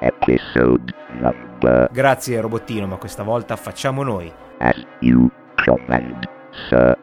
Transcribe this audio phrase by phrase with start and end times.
[0.00, 4.32] episode number Grazie robottino, ma questa volta facciamo noi.
[4.58, 5.30] as you
[5.64, 6.28] command,
[6.68, 6.98] sir.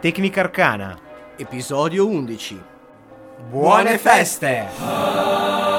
[0.00, 0.96] Tecnica Arcana.
[1.36, 2.62] Episodio 11.
[3.48, 5.71] Buone feste!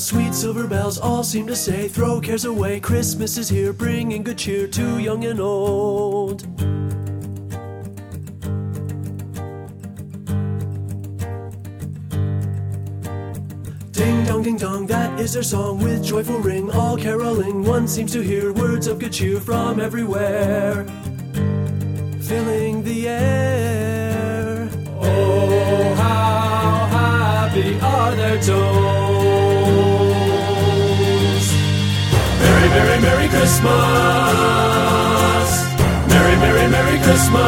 [0.00, 4.22] Bells, sweet silver bells, all seem to say, Throw cares away, Christmas is here, bringing
[4.22, 6.42] good cheer to young and old.
[13.92, 17.64] Ding dong, ding dong, that is their song with joyful ring, all caroling.
[17.64, 20.84] One seems to hear words of good cheer from everywhere,
[22.22, 24.68] filling the air.
[25.00, 28.99] Oh, how happy are their tones!
[32.70, 33.70] Merry, Merry, Christmas!
[36.06, 37.42] Merry, Merry, Merry Christmas!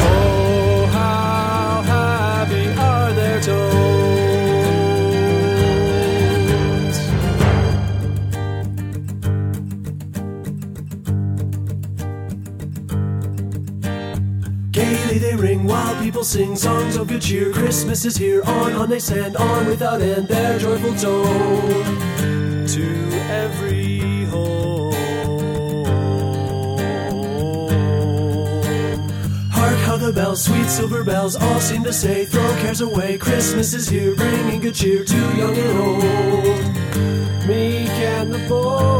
[0.00, 3.90] Oh, how happy are their tones!
[14.72, 17.52] Gaily they ring while people sing songs of good cheer.
[17.52, 18.98] Christmas is here, on, on they
[19.36, 22.39] on without end their joyful tone to
[23.50, 24.92] every home.
[29.50, 33.18] Hark how the bells, sweet silver bells, all seem to say, throw cares away.
[33.18, 38.99] Christmas is here, bringing good cheer to young and old, meek and the bold.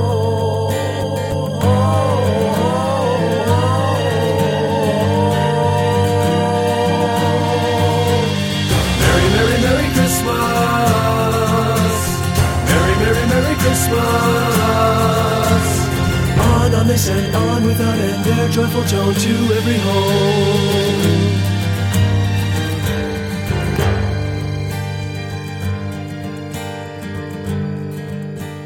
[17.00, 21.38] They send, on without end, their joyful tone to every home.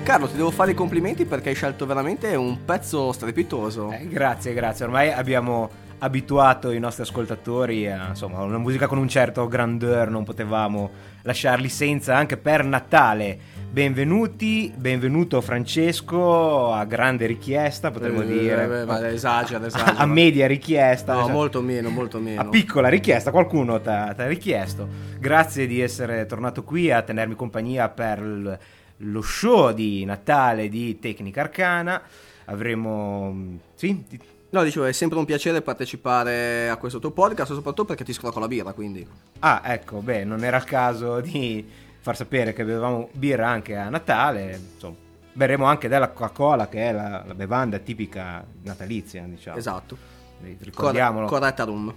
[0.03, 3.93] Carlo, ti devo fare i complimenti perché hai scelto veramente un pezzo strepitoso.
[3.93, 4.85] Eh, grazie, grazie.
[4.85, 10.25] Ormai abbiamo abituato i nostri ascoltatori a insomma, una musica con un certo grandeur, non
[10.25, 10.91] potevamo
[11.23, 13.39] lasciarli senza anche per Natale.
[13.79, 18.83] Benvenuti, benvenuto Francesco, a grande richiesta potremmo Eh, dire.
[18.83, 19.97] eh, ma esagera, a, esagera.
[19.97, 21.13] a media richiesta.
[21.15, 21.33] No, esatto.
[21.33, 22.41] molto meno, molto meno.
[22.41, 24.87] A piccola richiesta, qualcuno ti ha richiesto.
[25.19, 28.61] Grazie di essere tornato qui a tenermi compagnia per
[28.97, 32.01] lo show di Natale di Tecnica Arcana.
[32.45, 33.59] Avremo...
[33.75, 34.05] Sì?
[34.09, 34.21] Ti-
[34.51, 38.39] No, dicevo, è sempre un piacere partecipare a questo tuo podcast, soprattutto perché ti scrocco
[38.39, 39.05] la birra, quindi.
[39.41, 41.69] Ah, ecco, beh, non era il caso di
[42.05, 44.61] far sapere che bevevamo birra anche a Natale.
[44.75, 44.97] Insomma,
[45.33, 49.57] berremo anche della Coca-Cola, che è la, la bevanda tipica natalizia, diciamo.
[49.57, 49.97] Esatto.
[50.43, 51.27] Ri- Cor- Ricordiamolo.
[51.27, 51.95] corretta rum.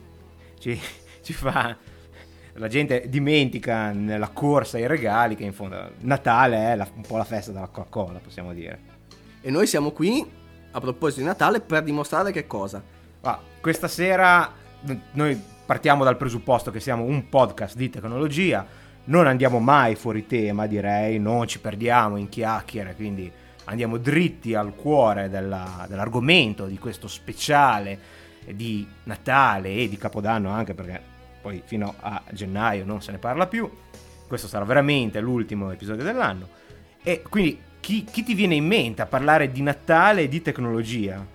[0.60, 0.80] ci,
[1.22, 1.76] ci fa
[2.54, 7.18] la gente dimentica nella corsa ai regali che in fondo Natale è la- un po'
[7.18, 8.80] la festa della Coca-Cola possiamo dire
[9.42, 10.26] E noi siamo qui,
[10.72, 12.82] a proposito di Natale, per dimostrare che cosa?
[13.22, 14.52] Ah, questa sera
[15.12, 18.66] noi partiamo dal presupposto che siamo un podcast di tecnologia
[19.08, 23.30] non andiamo mai fuori tema direi non ci perdiamo in chiacchiere quindi
[23.66, 28.16] andiamo dritti al cuore della- dell'argomento di questo speciale
[28.54, 33.48] di Natale e di Capodanno anche perché poi fino a gennaio non se ne parla
[33.48, 33.70] più.
[34.28, 36.50] Questo sarà veramente l'ultimo episodio dell'anno.
[37.02, 41.26] E quindi chi, chi ti viene in mente a parlare di Natale e di tecnologia?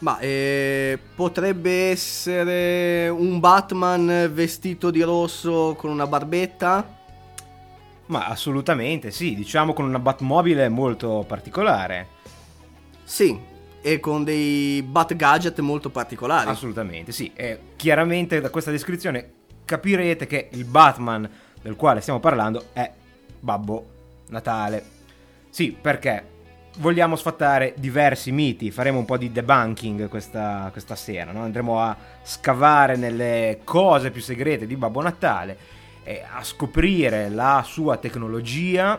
[0.00, 6.98] Ma eh, potrebbe essere un Batman vestito di rosso con una barbetta?
[8.06, 12.18] Ma assolutamente sì, diciamo con una Batmobile molto particolare.
[13.04, 13.38] Sì,
[13.82, 16.48] e con dei Bat gadget molto particolari.
[16.48, 17.30] Assolutamente sì.
[17.34, 19.32] E chiaramente da questa descrizione
[19.64, 21.28] capirete che il Batman
[21.62, 22.90] del quale stiamo parlando è
[23.38, 23.86] Babbo
[24.28, 24.98] Natale.
[25.50, 26.38] Sì, perché
[26.80, 31.42] vogliamo sfatare diversi miti, faremo un po' di debunking questa, questa sera, no?
[31.42, 37.98] andremo a scavare nelle cose più segrete di Babbo Natale, e a scoprire la sua
[37.98, 38.98] tecnologia,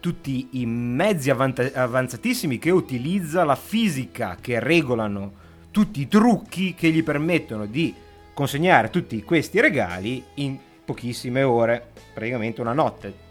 [0.00, 5.32] tutti i mezzi avanza- avanzatissimi che utilizza, la fisica che regolano
[5.70, 7.94] tutti i trucchi che gli permettono di
[8.32, 13.28] consegnare tutti questi regali in pochissime ore, praticamente una notte.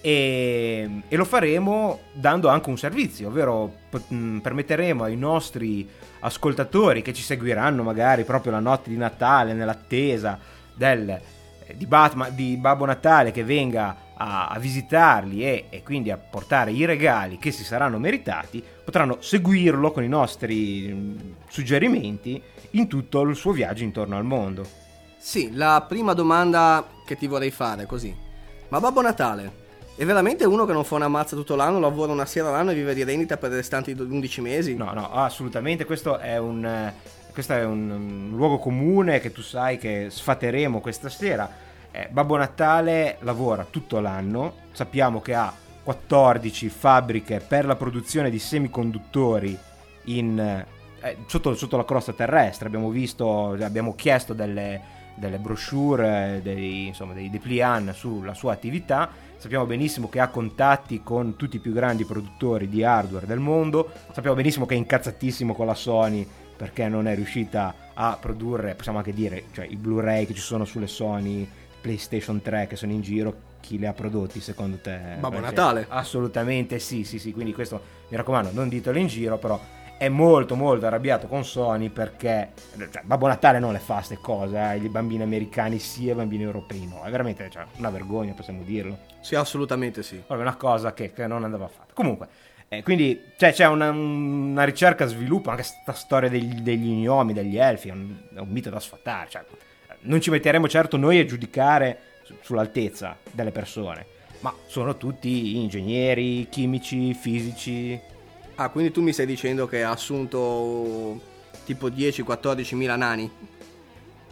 [0.00, 5.88] E, e lo faremo dando anche un servizio, ovvero p- mh, permetteremo ai nostri
[6.20, 10.38] ascoltatori che ci seguiranno magari proprio la notte di Natale nell'attesa
[10.74, 16.10] del, eh, di, Batman, di Babbo Natale che venga a, a visitarli e, e quindi
[16.10, 22.40] a portare i regali che si saranno meritati, potranno seguirlo con i nostri mh, suggerimenti
[22.72, 24.66] in tutto il suo viaggio intorno al mondo.
[25.18, 28.14] Sì, la prima domanda che ti vorrei fare è così.
[28.68, 29.66] Ma Babbo Natale
[29.98, 32.74] è veramente uno che non fa una mazza tutto l'anno, lavora una sera all'anno e
[32.74, 34.76] vive di rendita per i restanti 11 mesi?
[34.76, 36.92] No, no, assolutamente, questo è un,
[37.32, 41.50] questo è un, um, luogo comune che tu sai che sfateremo questa sera.
[41.90, 45.52] Eh, Babbo Natale lavora tutto l'anno, sappiamo che ha
[45.82, 49.58] 14 fabbriche per la produzione di semiconduttori
[50.04, 54.80] in, eh, sotto, sotto la crosta terrestre, abbiamo visto, abbiamo chiesto delle,
[55.18, 59.10] delle brochure, dei, insomma, dei dépliant sulla sua attività.
[59.36, 63.90] Sappiamo benissimo che ha contatti con tutti i più grandi produttori di hardware del mondo.
[64.12, 66.26] Sappiamo benissimo che è incazzatissimo con la Sony
[66.56, 70.64] perché non è riuscita a produrre, possiamo anche dire, cioè i Blu-ray che ci sono
[70.64, 71.48] sulle Sony
[71.80, 73.46] PlayStation 3 che sono in giro.
[73.60, 75.16] Chi li ha prodotti secondo te?
[75.18, 75.86] Babbo Natale.
[75.88, 77.32] Assolutamente sì, sì, sì.
[77.32, 79.60] Quindi questo mi raccomando, non ditelo in giro, però
[79.98, 84.56] è molto molto arrabbiato con Sony perché cioè, Babbo Natale non le fa queste cose,
[84.56, 88.32] eh, i bambini americani sì e i bambini europei no, è veramente cioè, una vergogna,
[88.32, 90.16] possiamo dirlo, Sì, assolutamente sì.
[90.16, 91.92] proprio una cosa che, che non andava fatta.
[91.92, 92.28] Comunque,
[92.68, 97.58] eh, quindi cioè, c'è una, una ricerca sviluppo, anche questa storia degli, degli gnomi, degli
[97.58, 99.44] elfi, è un, è un mito da sfatare, cioè,
[100.02, 104.06] non ci metteremo certo noi a giudicare su- sull'altezza delle persone,
[104.40, 108.00] ma sono tutti ingegneri, chimici, fisici,
[108.60, 111.20] Ah, quindi tu mi stai dicendo che ha assunto
[111.64, 113.30] tipo 10-14 mila nani?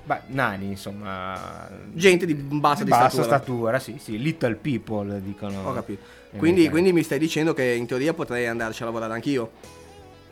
[0.02, 1.68] Beh, nani, insomma.
[1.92, 3.36] Gente di bassa di bassa statura.
[3.36, 4.18] statura, sì, sì.
[4.18, 5.68] Little people dicono.
[5.68, 6.02] Ho capito.
[6.36, 9.50] Quindi, quindi mi stai dicendo che in teoria potrei andarci a lavorare anch'io?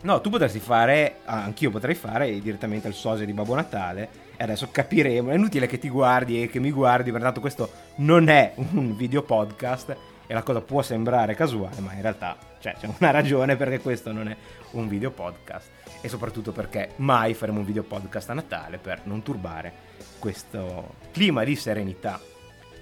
[0.02, 4.22] No, tu potresti fare, ah, anch'io potrei fare direttamente il sosia di Babbo Natale.
[4.36, 5.30] E adesso capiremo.
[5.30, 8.96] È inutile che ti guardi e che mi guardi, perché tanto questo non è un
[8.96, 9.96] video podcast.
[10.26, 14.10] E la cosa può sembrare casuale, ma in realtà cioè, c'è una ragione perché questo
[14.10, 14.36] non è
[14.72, 15.68] un video podcast.
[16.00, 19.72] E soprattutto perché mai faremo un video podcast a Natale per non turbare
[20.18, 22.20] questo clima di serenità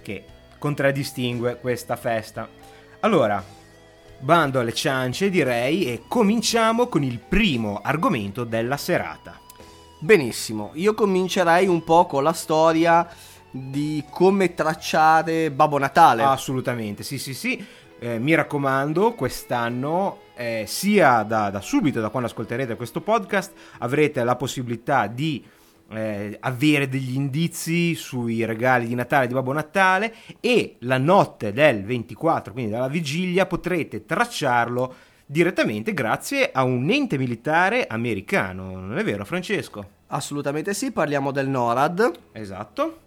[0.03, 0.25] che
[0.59, 2.49] contraddistingue questa festa.
[3.00, 3.44] Allora,
[4.21, 9.41] bando alle ciance direi e cominciamo con il primo argomento della serata.
[9.99, 13.09] Benissimo, io comincerei un po' con la storia
[13.53, 16.23] di come tracciare Babbo Natale.
[16.23, 17.65] Assolutamente, sì sì sì.
[17.99, 24.25] Eh, mi raccomando, quest'anno, eh, sia da, da subito, da quando ascolterete questo podcast, avrete
[24.25, 25.45] la possibilità di
[25.91, 31.85] eh, avere degli indizi sui regali di Natale di Babbo Natale e la notte del
[31.85, 34.95] 24, quindi dalla vigilia, potrete tracciarlo
[35.27, 40.01] direttamente grazie a un ente militare americano, non è vero Francesco?
[40.09, 42.99] Assolutamente sì, parliamo del NORAD, Esatto.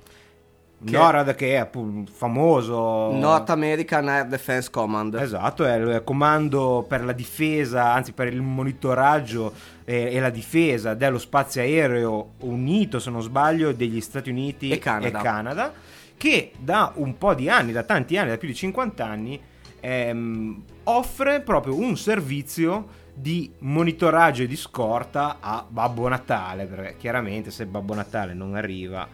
[0.84, 5.16] Che- NORAD che è appunto famoso North American Air Defense Command.
[5.16, 9.54] Esatto, è il comando per la difesa, anzi per il monitoraggio
[9.86, 14.80] e, e la difesa dello spazio aereo unito, se non sbaglio, degli Stati Uniti E
[14.80, 15.20] Canada.
[15.22, 15.74] Canada,
[16.18, 19.42] che da un po' di anni, da tanti anni, da più di 50 anni,
[19.80, 27.50] ehm, offre proprio un servizio di monitoraggio e di scorta a Babbo Natale, perché chiaramente
[27.50, 29.08] se Babbo Natale non arriva,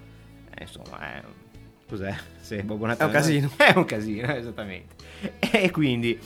[0.55, 1.21] eh, insomma, è...
[1.91, 2.15] cos'è?
[2.39, 3.51] Se Babbo Natale casino.
[3.57, 4.95] È un casino, esattamente.
[5.51, 6.17] E quindi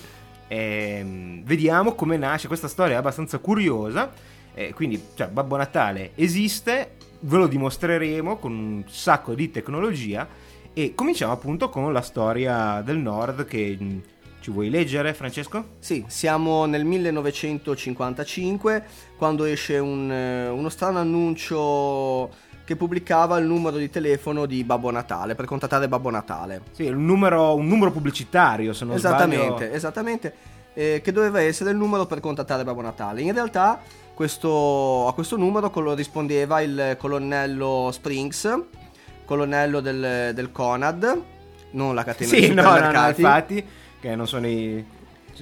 [0.48, 4.14] ehm, vediamo come nasce questa storia, è abbastanza curiosa.
[4.54, 10.28] Eh, quindi, cioè, Babbo Natale esiste, ve lo dimostreremo con un sacco di tecnologia.
[10.72, 14.02] E cominciamo appunto con la storia del Nord che mh,
[14.42, 15.78] ci vuoi leggere, Francesco?
[15.80, 18.86] Sì, siamo nel 1955
[19.18, 22.30] quando esce un, eh, uno strano annuncio
[22.66, 26.62] che pubblicava il numero di telefono di Babbo Natale per contattare Babbo Natale.
[26.72, 29.74] Sì, un numero, un numero pubblicitario, se non esattamente, sbaglio.
[29.74, 30.34] esattamente.
[30.78, 33.22] eh, che doveva essere il numero per contattare Babbo Natale.
[33.22, 33.80] In realtà
[34.14, 38.60] questo- a questo numero corrispondeva il colonnello Springs,
[39.24, 41.22] colonnello del, del Conad,
[41.72, 43.22] non la catena di Sì, no, no, no, supermercati.
[43.22, 43.66] infatti,
[44.02, 44.86] che non sono i...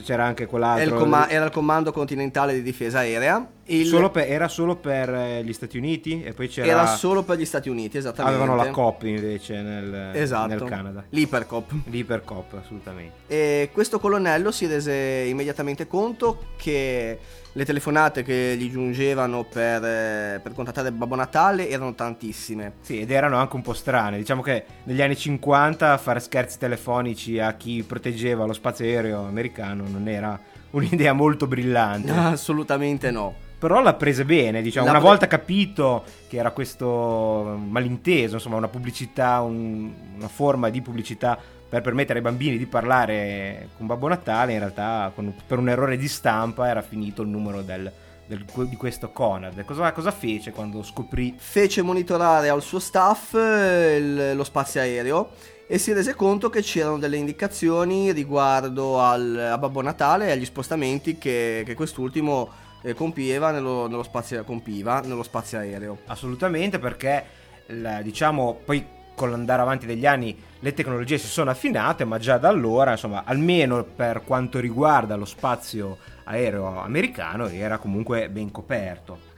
[0.03, 0.98] C'era anche È il quell'altro...
[0.98, 3.48] coma- era il comando continentale di difesa aerea.
[3.65, 6.67] Il- Solo per- era solo per eh, gli Stati Uniti e poi c'era...
[6.67, 8.38] Era solo per gli Stati Uniti, esattamente.
[8.38, 10.48] Avevano la COP invece nel, Esatto.
[10.50, 11.03] nel Canada.
[11.10, 11.72] L'Ipercop.
[11.86, 13.13] L'Ipercop, assolutamente.
[13.27, 14.93] E questo colonnello si rese
[15.27, 17.17] immediatamente conto che
[17.55, 22.74] le telefonate che gli giungevano per, eh, per contattare Babbo Natale erano tantissime.
[22.82, 24.17] Sì, ed erano anche un po' strane.
[24.17, 29.86] Diciamo che negli anni 50 fare scherzi telefonici a chi proteggeva lo spazio aereo americano
[29.88, 30.38] non era
[30.72, 32.10] un'idea molto brillante.
[32.12, 33.36] Assolutamente no.
[33.63, 38.58] Però l'ha prese bene, diciamo, L'ha una pre- volta capito che era questo malinteso, insomma,
[38.58, 41.39] una pubblicità, un- una forma di pubblicità
[41.70, 45.96] per permettere ai bambini di parlare con Babbo Natale, in realtà con- per un errore
[45.96, 47.89] di stampa era finito il numero del-
[48.25, 49.63] del- di questo Conad.
[49.63, 55.29] Cosa, cosa fece quando scoprì Fece monitorare al suo staff eh, il- lo spazio aereo
[55.67, 60.46] e si rese conto che c'erano delle indicazioni riguardo al, a Babbo Natale e agli
[60.46, 62.50] spostamenti che, che quest'ultimo
[62.83, 65.99] eh, compieva nello, nello spazio, compiva nello spazio aereo.
[66.05, 67.25] Assolutamente perché
[67.67, 68.85] la- diciamo poi
[69.15, 73.23] con l'andare avanti degli anni le tecnologie si sono affinate, ma già da allora, insomma,
[73.25, 79.31] almeno per quanto riguarda lo spazio aereo americano, era comunque ben coperto.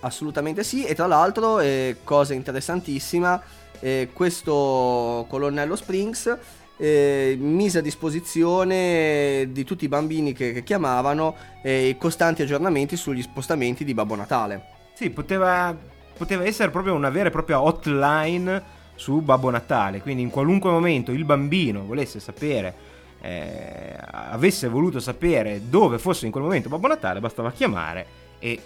[0.00, 3.40] Assolutamente sì, e tra l'altro, eh, cosa interessantissima,
[3.78, 6.38] eh, questo colonnello Springs
[6.82, 13.22] eh, mise a disposizione di tutti i bambini che, che chiamavano eh, costanti aggiornamenti sugli
[13.22, 14.64] spostamenti di Babbo Natale.
[14.92, 15.76] Sì, poteva,
[16.16, 21.12] poteva essere proprio una vera e propria hotline su Babbo Natale, quindi in qualunque momento
[21.12, 22.74] il bambino volesse sapere,
[23.20, 28.06] eh, avesse voluto sapere dove fosse in quel momento Babbo Natale, bastava chiamare
[28.40, 28.60] e,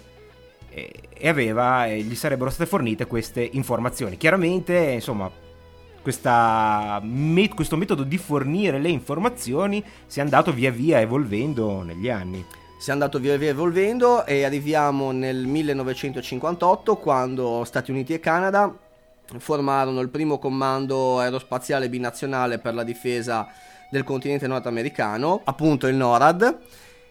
[0.71, 4.17] e- e aveva, e gli sarebbero state fornite queste informazioni.
[4.17, 5.29] Chiaramente, insomma,
[6.07, 12.07] questa me- questo metodo di fornire le informazioni si è andato via via evolvendo negli
[12.07, 12.45] anni.
[12.79, 18.73] Si è andato via via evolvendo e arriviamo nel 1958 quando Stati Uniti e Canada
[19.37, 23.45] formarono il primo comando aerospaziale binazionale per la difesa
[23.91, 26.57] del continente nordamericano, appunto il NORAD,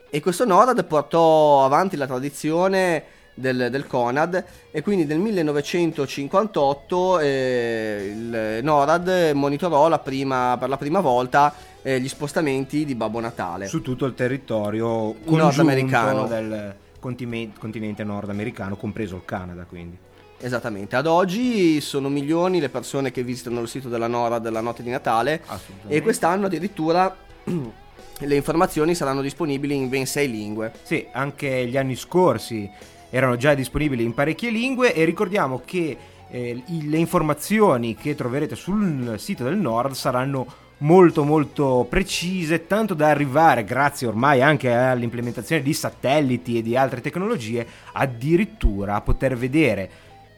[0.09, 3.05] e questo NORAD portò avanti la tradizione
[3.37, 10.79] del, del CONAD e quindi nel 1958 eh, il NORAD monitorò la prima- per la
[10.79, 13.67] prima volta eh, gli spostamenti di Babbo Natale.
[13.67, 16.27] su tutto il territorio Nordamericano.
[16.27, 19.99] del contine- continente nordamericano, compreso il Canada, quindi.
[20.39, 24.83] Esattamente, ad oggi sono milioni le persone che visitano il sito della NORAD della notte
[24.83, 25.43] di Natale
[25.87, 27.15] e quest'anno addirittura
[27.45, 30.73] le informazioni saranno disponibili in ben sei lingue.
[30.83, 32.71] Sì, anche gli anni scorsi
[33.11, 35.97] erano già disponibili in parecchie lingue e ricordiamo che
[36.29, 43.09] eh, le informazioni che troverete sul sito del Nord saranno molto molto precise, tanto da
[43.09, 49.91] arrivare, grazie ormai anche all'implementazione di satelliti e di altre tecnologie, addirittura a poter vedere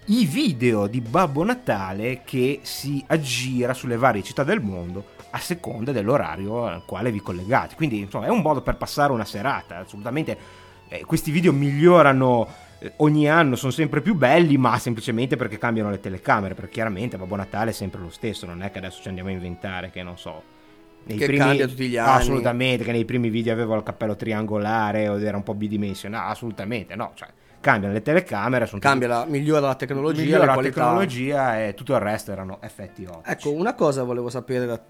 [0.07, 5.93] i video di Babbo Natale che si aggira sulle varie città del mondo a seconda
[5.93, 7.75] dell'orario al quale vi collegate.
[7.75, 9.79] Quindi, insomma, è un modo per passare una serata.
[9.79, 10.39] Assolutamente,
[10.89, 15.91] eh, questi video migliorano eh, ogni anno, sono sempre più belli, ma semplicemente perché cambiano
[15.91, 16.55] le telecamere.
[16.55, 19.33] Perché chiaramente Babbo Natale è sempre lo stesso, non è che adesso ci andiamo a
[19.33, 20.57] inventare, che non so.
[21.05, 22.21] Nei Che cambia tutti gli anni.
[22.21, 26.31] Assolutamente, che nei primi video avevo il cappello triangolare o era un po' bidimensionale.
[26.31, 27.13] Assolutamente, no.
[27.15, 27.29] Cioè,
[27.61, 31.75] cambiano le telecamere, sono tutti- Cambia la, migliora la tecnologia, migliora la la tecnologia e
[31.75, 33.31] tutto il resto erano effetti ottici.
[33.31, 34.81] Ecco, una cosa volevo sapere da,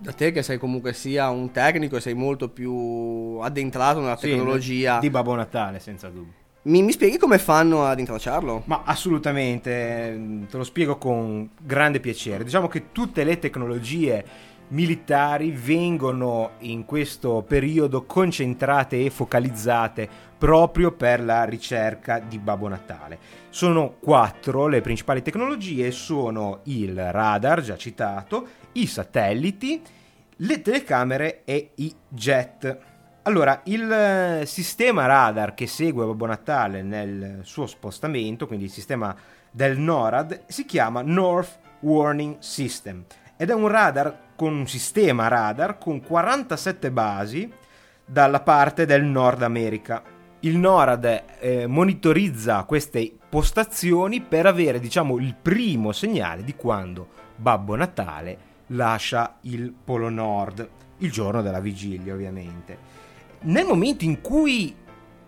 [0.00, 4.30] da te che sei comunque sia un tecnico e sei molto più addentrato nella Sì,
[4.30, 4.98] tecnologia.
[4.98, 6.38] di Babbo Natale, senza dubbio.
[6.62, 8.62] Mi, mi spieghi come fanno ad intralciarlo?
[8.66, 12.44] Ma assolutamente, eh, te lo spiego con grande piacere.
[12.44, 14.24] Diciamo che tutte le tecnologie
[14.68, 23.18] militari vengono in questo periodo concentrate e focalizzate proprio per la ricerca di Babbo Natale.
[23.50, 29.82] Sono quattro le principali tecnologie, sono il radar già citato, i satelliti,
[30.36, 32.78] le telecamere e i jet.
[33.22, 39.14] Allora, il eh, sistema radar che segue Babbo Natale nel suo spostamento, quindi il sistema
[39.50, 43.04] del NORAD, si chiama North Warning System
[43.36, 47.50] ed è un radar con un sistema radar con 47 basi
[48.04, 50.02] dalla parte del Nord America.
[50.40, 57.76] Il NORAD eh, monitorizza queste postazioni per avere, diciamo, il primo segnale di quando Babbo
[57.76, 62.98] Natale lascia il Polo Nord, il giorno della vigilia, ovviamente.
[63.42, 64.74] Nel momento in cui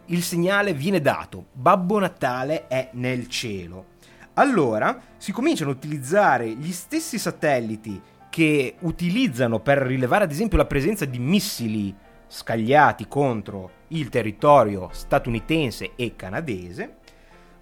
[0.07, 3.87] il segnale viene dato, Babbo Natale è nel cielo.
[4.35, 10.65] Allora si cominciano a utilizzare gli stessi satelliti che utilizzano per rilevare ad esempio la
[10.65, 11.95] presenza di missili
[12.27, 16.97] scagliati contro il territorio statunitense e canadese,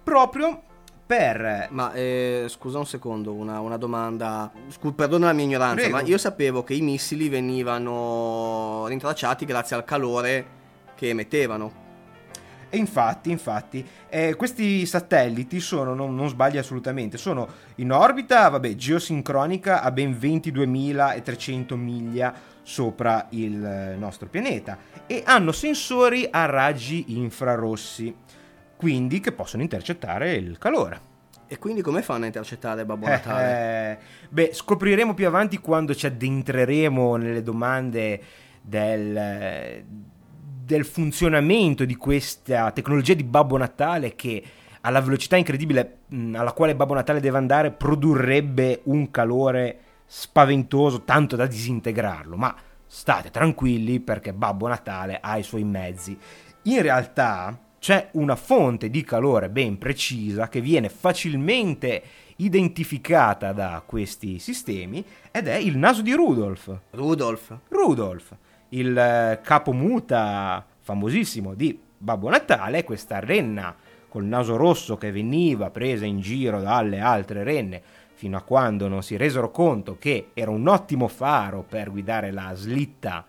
[0.01, 0.63] proprio
[1.11, 1.67] per...
[1.71, 4.49] Ma eh, scusa un secondo, una, una domanda.
[4.69, 5.95] Scu- perdona la mia ignoranza, Prego.
[5.97, 10.45] ma io sapevo che i missili venivano rintracciati grazie al calore
[10.95, 11.79] che emettevano.
[12.69, 18.73] E infatti, infatti, eh, questi satelliti sono, non, non sbaglio assolutamente, sono in orbita, vabbè,
[18.75, 27.17] geosincronica a ben 22.300 miglia sopra il eh, nostro pianeta e hanno sensori a raggi
[27.17, 28.15] infrarossi,
[28.81, 31.09] quindi che possono intercettare il calore.
[31.45, 33.91] E quindi come fanno a intercettare Babbo Natale?
[33.91, 33.97] Eh,
[34.27, 38.19] beh, scopriremo più avanti quando ci addentreremo nelle domande
[38.59, 44.43] del, eh, del funzionamento di questa tecnologia di Babbo Natale che
[44.81, 45.99] alla velocità incredibile
[46.33, 52.35] alla quale Babbo Natale deve andare produrrebbe un calore spaventoso tanto da disintegrarlo.
[52.35, 52.55] Ma
[52.87, 56.17] state tranquilli perché Babbo Natale ha i suoi mezzi.
[56.63, 62.03] In realtà c'è una fonte di calore ben precisa che viene facilmente
[62.35, 66.77] identificata da questi sistemi ed è il naso di Rudolf.
[66.91, 67.57] Rudolf.
[67.69, 68.35] Rudolf,
[68.69, 73.75] il eh, capomuta famosissimo di Babbo Natale, questa renna
[74.07, 77.81] col naso rosso che veniva presa in giro dalle altre renne
[78.13, 82.53] fino a quando non si resero conto che era un ottimo faro per guidare la
[82.53, 83.25] slitta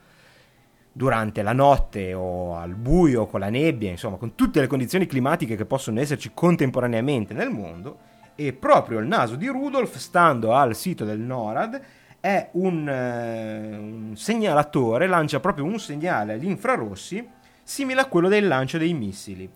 [0.92, 5.56] durante la notte o al buio con la nebbia, insomma, con tutte le condizioni climatiche
[5.56, 8.10] che possono esserci contemporaneamente nel mondo.
[8.34, 11.80] E proprio il naso di Rudolf, stando al sito del NORAD,
[12.20, 17.28] è un, eh, un segnalatore, lancia proprio un segnale agli infrarossi
[17.62, 19.50] simile a quello del lancio dei missili.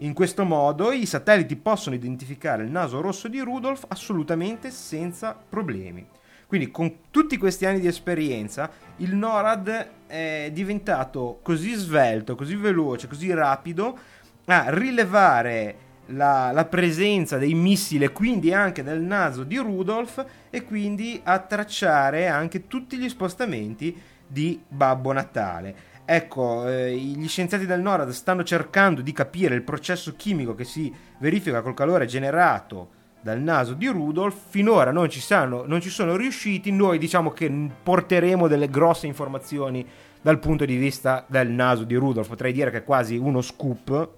[0.00, 6.06] In questo modo i satelliti possono identificare il naso rosso di Rudolf assolutamente senza problemi.
[6.46, 13.08] Quindi con tutti questi anni di esperienza il NORAD è diventato così svelto, così veloce,
[13.08, 13.98] così rapido
[14.46, 20.62] a rilevare la, la presenza dei missili e quindi anche del naso di Rudolf e
[20.62, 25.94] quindi a tracciare anche tutti gli spostamenti di Babbo Natale.
[26.04, 30.94] Ecco, eh, gli scienziati del NORAD stanno cercando di capire il processo chimico che si
[31.18, 34.36] verifica col calore generato dal naso di Rudolf.
[34.48, 36.70] Finora non ci, sanno, non ci sono riusciti.
[36.70, 37.50] Noi diciamo che
[37.82, 39.86] porteremo delle grosse informazioni
[40.20, 42.28] dal punto di vista del naso di Rudolf.
[42.28, 44.08] Potrei dire che è quasi uno scoop.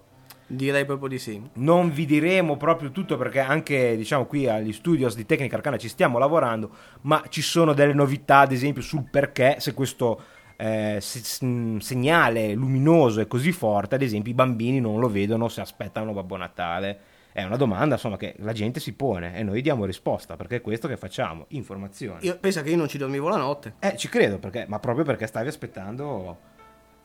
[0.47, 1.41] Direi proprio di sì.
[1.53, 5.87] Non vi diremo proprio tutto perché anche diciamo qui agli studios di Tecnica Arcana ci
[5.87, 10.19] stiamo lavorando, ma ci sono delle novità, ad esempio, sul perché se questo
[10.57, 15.61] eh, se- segnale luminoso è così forte, ad esempio, i bambini non lo vedono se
[15.61, 16.99] aspettano Babbo Natale.
[17.31, 20.61] È una domanda insomma che la gente si pone e noi diamo risposta perché è
[20.61, 22.25] questo che facciamo, informazioni.
[22.25, 23.75] Io penso che io non ci dormivo la notte.
[23.79, 26.37] Eh, ci credo perché, ma proprio perché stavi aspettando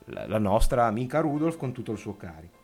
[0.07, 2.63] la, la nostra amica Rudolf con tutto il suo carico.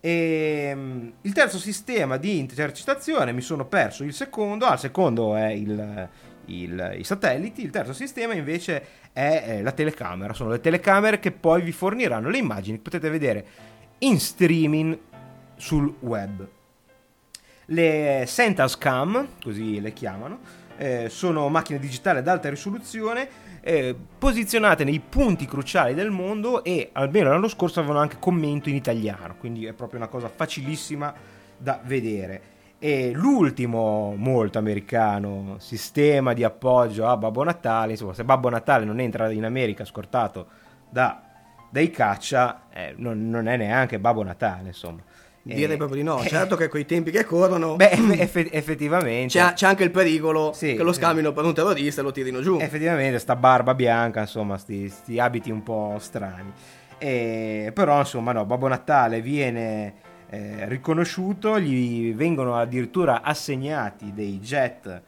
[0.00, 5.34] E, mm, il terzo sistema di intercettazione mi sono perso il secondo, ah, il secondo
[5.36, 6.08] è il,
[6.46, 11.30] il- i satelliti, il terzo sistema invece è eh, la telecamera, sono le telecamere che
[11.30, 13.46] poi vi forniranno le immagini che potete vedere
[13.98, 14.98] in streaming
[15.56, 16.46] sul web.
[17.66, 20.38] Le Sentas Cam, così le chiamano,
[20.76, 23.28] eh, sono macchine digitali ad alta risoluzione
[23.60, 28.76] eh, posizionate nei punti cruciali del mondo e almeno l'anno scorso avevano anche commento in
[28.76, 31.12] italiano, quindi è proprio una cosa facilissima
[31.56, 32.54] da vedere.
[32.78, 39.00] E l'ultimo, molto americano, sistema di appoggio a Babbo Natale, insomma, se Babbo Natale non
[39.00, 40.46] entra in America scortato
[40.88, 41.20] da,
[41.68, 45.02] dai caccia, eh, non, non è neanche Babbo Natale, insomma.
[45.54, 46.20] Direi Eh, proprio di no.
[46.22, 49.38] eh, Certo che coi tempi che corrono Beh, eff- effettivamente.
[49.38, 50.98] c'è, c'è anche il pericolo Sì, che lo sì.
[51.00, 52.58] scambino per un terrorista e lo tirino giù.
[52.60, 56.50] Effettivamente, sta barba bianca, insomma, sti, sti abiti un po' strani.
[56.98, 59.94] E, però, insomma, no, Babbo Natale viene
[60.30, 65.00] eh, riconosciuto, gli vengono addirittura assegnati dei jet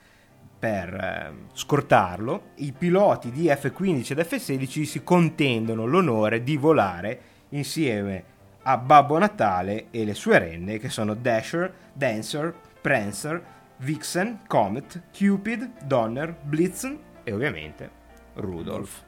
[0.56, 2.50] per eh, scortarlo.
[2.56, 7.20] I piloti di F-15 ed F-16 si contendono l'onore di volare
[7.50, 8.36] insieme
[8.70, 13.42] a Babbo Natale e le sue renne, che sono Dasher, Dancer, Prancer,
[13.78, 17.90] Vixen, Comet, Cupid, Donner, Blitzen e ovviamente
[18.34, 19.02] Rudolph.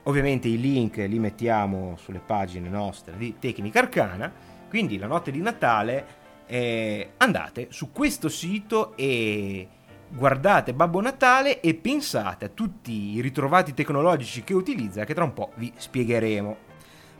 [0.03, 4.31] Ovviamente i link li mettiamo sulle pagine nostre di Tecnica Arcana.
[4.69, 9.67] Quindi la notte di Natale eh, andate su questo sito e
[10.07, 15.33] guardate Babbo Natale e pensate a tutti i ritrovati tecnologici che utilizza che tra un
[15.33, 16.57] po' vi spiegheremo.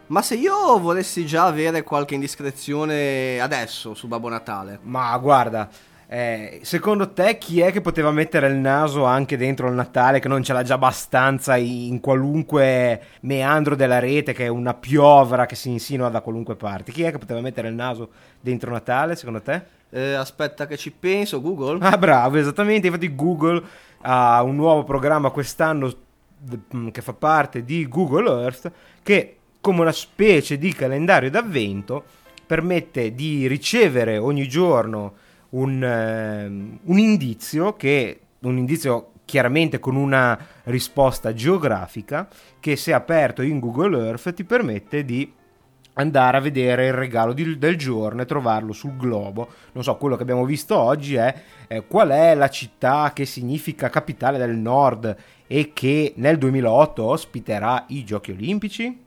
[0.08, 5.68] Ma se io volessi già avere qualche indiscrezione adesso su Babbo Natale, Ma guarda,
[6.08, 10.28] eh, secondo te chi è che poteva mettere il naso anche dentro il Natale che
[10.28, 15.56] non ce l'ha già abbastanza in qualunque meandro della rete che è una piovra che
[15.56, 16.92] si insinua da qualunque parte?
[16.92, 19.76] Chi è che poteva mettere il naso dentro Natale secondo te?
[19.96, 21.80] eh, aspetta che ci penso, Google.
[21.86, 23.64] Ah bravo, esattamente, infatti Google
[24.02, 25.92] ha un nuovo programma quest'anno
[26.70, 32.04] mh, che fa parte di Google Earth che come una specie di calendario d'avvento
[32.46, 35.14] permette di ricevere ogni giorno
[35.56, 42.28] un, ehm, un indizio che un indizio chiaramente con una risposta geografica
[42.60, 45.32] che se aperto in Google Earth ti permette di
[45.94, 49.48] andare a vedere il regalo di- del giorno e trovarlo sul globo.
[49.72, 51.34] Non so, quello che abbiamo visto oggi è
[51.68, 55.16] eh, qual è la città che significa capitale del nord
[55.48, 59.04] e che nel 2008 ospiterà i giochi olimpici?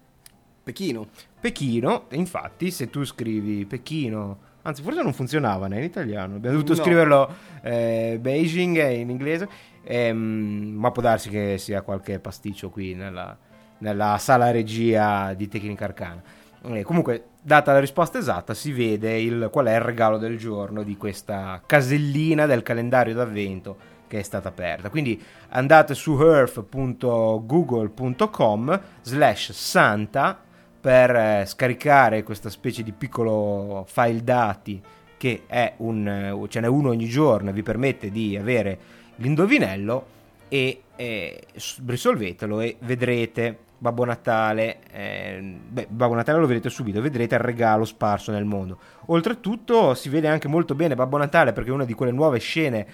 [0.63, 1.09] Pechino.
[1.41, 6.75] Pechino, infatti, se tu scrivi Pechino, anzi, forse non funzionava né in italiano, abbiamo dovuto
[6.75, 6.83] No.
[6.83, 9.49] scriverlo eh, Beijing in inglese,
[9.83, 13.37] ehm, ma può darsi che sia qualche pasticcio qui nella,
[13.79, 16.23] nella sala regia di Tecnica Arcana.
[16.65, 20.83] Eh, comunque, data la risposta esatta, si vede il, qual è il regalo del giorno
[20.83, 23.77] di questa casellina del calendario d'avvento
[24.09, 24.91] che è stata aperta.
[24.91, 30.41] Quindi andate su earth.google.com slash santa
[30.81, 34.81] per eh, scaricare questa specie di piccolo file dati
[35.17, 38.79] che è un, eh, ce n'è uno ogni giorno e vi permette di avere
[39.17, 40.07] l'indovinello
[40.49, 47.01] e eh, s- risolvetelo e vedrete Babbo Natale, eh, beh, Babbo Natale lo vedrete subito,
[47.01, 48.79] vedrete il regalo sparso nel mondo.
[49.07, 52.87] Oltretutto si vede anche molto bene Babbo Natale perché una di quelle nuove scene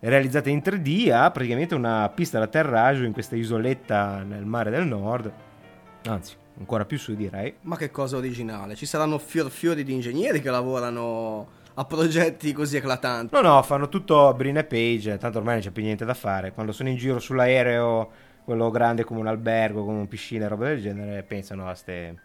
[0.00, 5.30] realizzate in 3D ha praticamente una pista d'atterraggio in questa isoletta nel mare del nord,
[6.06, 7.54] anzi ancora più su direi.
[7.62, 8.76] Ma che cosa originale.
[8.76, 13.34] Ci saranno fior fiori di ingegneri che lavorano a progetti così eclatanti.
[13.34, 16.52] No, no, fanno tutto Brin e Page, tanto ormai non c'è più niente da fare.
[16.52, 18.10] Quando sono in giro sull'aereo,
[18.44, 22.22] quello grande come un albergo, come un piscina e roba del genere, pensano a queste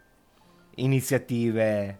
[0.76, 2.00] iniziative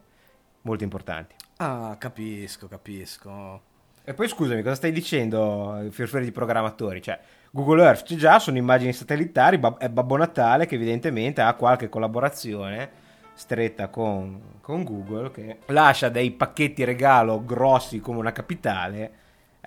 [0.62, 1.36] molto importanti.
[1.58, 3.74] Ah, capisco, capisco.
[4.04, 7.02] E poi scusami, cosa stai dicendo, fiorfiori di programmatori?
[7.02, 7.18] Cioè,
[7.56, 13.04] Google Earth c'è già, sono immagini satellitari, è Babbo Natale che evidentemente ha qualche collaborazione
[13.34, 19.14] stretta con, con Google che lascia dei pacchetti regalo grossi come una capitale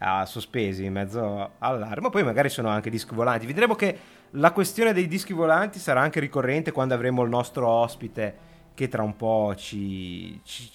[0.00, 3.46] a sospesi in mezzo all'aria, ma poi magari sono anche dischi volanti.
[3.46, 3.98] Vedremo che
[4.32, 8.36] la questione dei dischi volanti sarà anche ricorrente quando avremo il nostro ospite
[8.74, 10.70] che tra un po' ci, ci,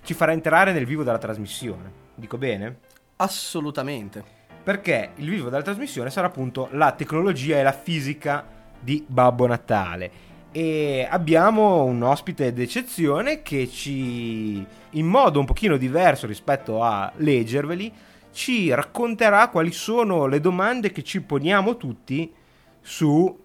[0.00, 1.90] ci farà entrare nel vivo della trasmissione.
[2.14, 2.78] Dico bene?
[3.16, 4.41] Assolutamente.
[4.62, 8.44] Perché il vivo della trasmissione sarà appunto la tecnologia e la fisica
[8.78, 10.30] di Babbo Natale.
[10.52, 17.92] E abbiamo un ospite d'eccezione che ci, in modo un pochino diverso rispetto a leggerveli,
[18.32, 22.32] ci racconterà quali sono le domande che ci poniamo tutti
[22.80, 23.38] su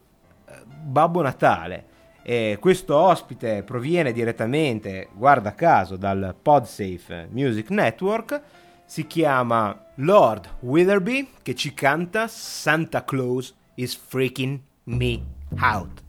[0.46, 1.86] eh, Babbo Natale.
[2.24, 8.42] E questo ospite proviene direttamente, guarda caso, dal Podsafe Music Network.
[8.86, 15.24] Si chiama Lord Witherby che ci canta Santa Claus is freaking me
[15.60, 16.04] out.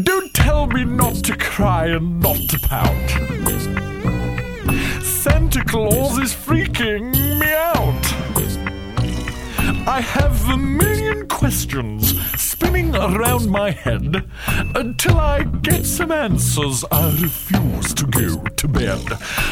[0.00, 3.10] Don't tell me not to cry and not to pout.
[5.02, 8.04] Santa Claus is freaking me out.
[9.88, 12.03] I have a million questions
[12.94, 14.24] around my head.
[14.74, 19.04] Until I get some answers, I refuse to go to bed.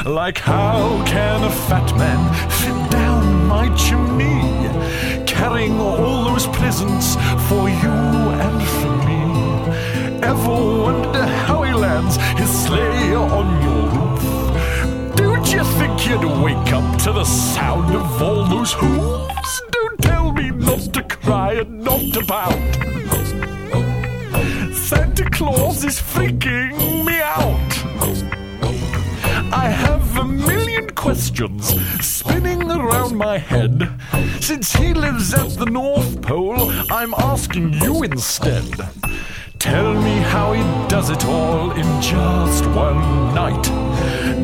[0.07, 5.25] Like, how can a fat man fit down my chimney?
[5.27, 7.17] Carrying all those presents
[7.49, 7.97] for you
[8.45, 9.23] and for me.
[10.23, 15.17] Ever wonder how he lands his sleigh on your roof?
[15.17, 19.63] Don't you think you'd wake up to the sound of all those hooves?
[19.73, 23.12] Don't tell me not to cry and not to pout.
[25.23, 27.73] Santa Claus is freaking me out.
[29.53, 31.69] I have a million questions
[32.05, 33.89] spinning around my head.
[34.41, 38.65] Since he lives at the North Pole, I'm asking you instead.
[39.61, 43.71] Tell me how he does it all in just one night.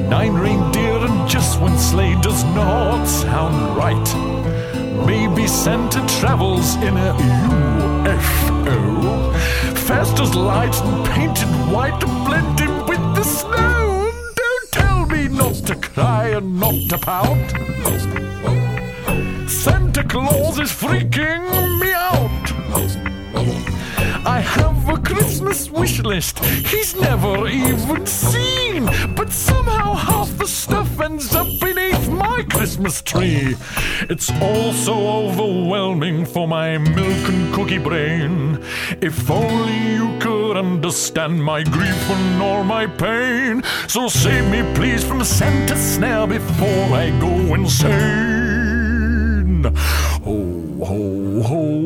[0.09, 5.07] Nine reindeer and just one sleigh does not sound right.
[5.07, 7.78] Maybe Santa travels in a.
[9.89, 14.13] Fast as light and painted white to blend in with the snow.
[14.37, 17.51] Don't tell me not to cry and not to pout.
[19.49, 22.29] Santa Claus is freaking me out.
[24.27, 28.85] I have a Christmas wish list he's never even seen.
[29.17, 31.88] But somehow half the stuff ends up beneath
[32.19, 33.57] my Christmas tree.
[34.11, 38.59] It's all so overwhelming for my milk and cookie brain.
[39.01, 43.63] If only you could understand my grief and all my pain.
[43.87, 48.79] So save me, please, from Santa's snare before I go insane.
[50.25, 51.78] Ho, ho, ho.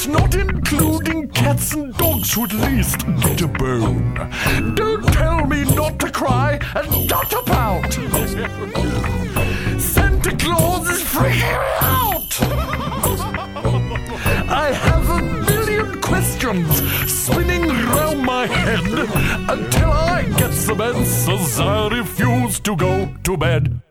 [0.00, 4.14] That's not including cats and dogs who at least get a bone.
[4.74, 7.92] Don't tell me not to cry and not to pout.
[9.78, 12.32] Santa Claus is freaking me out.
[14.48, 16.80] I have a million questions
[17.12, 18.86] spinning round my head
[19.50, 21.60] until I get some answers.
[21.60, 23.82] I refuse to go to bed.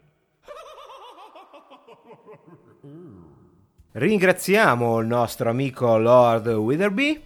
[3.92, 7.22] Ringraziamo il nostro amico Lord Witherby.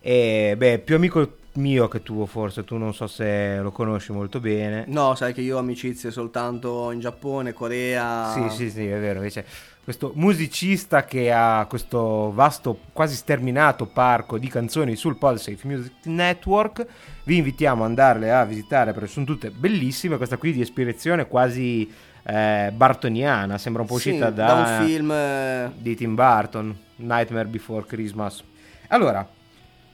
[0.00, 2.62] E beh, più amico mio che tuo, forse.
[2.62, 4.84] Tu non so se lo conosci molto bene.
[4.86, 8.30] No, sai che io ho amicizie soltanto in Giappone, Corea.
[8.32, 9.18] Sì, sì, sì, è vero.
[9.18, 9.44] Invece,
[9.82, 16.86] questo musicista che ha questo vasto, quasi sterminato parco di canzoni sul Podsafe Music Network.
[17.24, 20.16] Vi invitiamo ad andarle a visitare perché sono tutte bellissime.
[20.16, 21.90] Questa qui di ispirazione quasi
[22.24, 25.10] eh, bartoniana, sembra un po' Sì, uscita da un film.
[25.12, 28.42] eh, di Tim Burton, Nightmare Before Christmas.
[28.88, 29.26] Allora,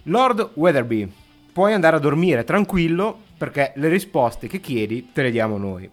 [0.04, 1.12] Lord Weatherby,
[1.52, 5.90] puoi andare a dormire tranquillo perché le risposte che chiedi te le diamo noi.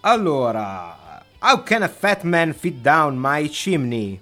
[0.00, 1.04] Allora,
[1.38, 4.18] How can a fat man fit down my chimney?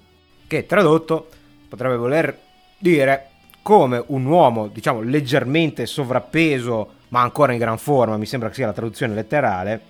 [0.47, 1.29] Che tradotto
[1.67, 2.37] potrebbe voler
[2.77, 3.29] dire
[3.61, 8.67] come un uomo, diciamo, leggermente sovrappeso, ma ancora in gran forma, mi sembra che sia
[8.67, 9.81] la traduzione letterale,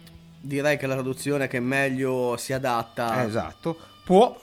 [0.46, 3.24] Direi che la traduzione che meglio si adatta.
[3.26, 4.40] esatto, può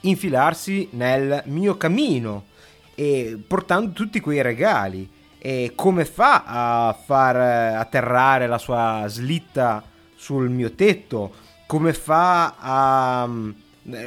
[0.00, 2.46] infilarsi nel mio cammino
[2.94, 5.06] e portando tutti quei regali.
[5.36, 9.82] E come fa a far eh, atterrare la sua slitta
[10.14, 11.34] sul mio tetto?
[11.66, 13.26] Come fa a...
[13.26, 13.50] mm,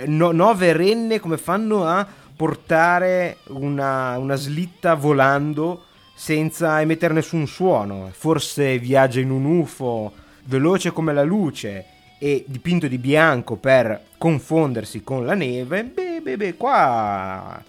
[0.08, 5.84] no- nove renne come fanno a portare una, una slitta volando
[6.16, 8.10] senza emettere nessun suono?
[8.12, 11.86] Forse viaggia in un UFO veloce come la luce
[12.20, 17.64] e dipinto di bianco per confondersi con la neve, beh, beh, beh, qua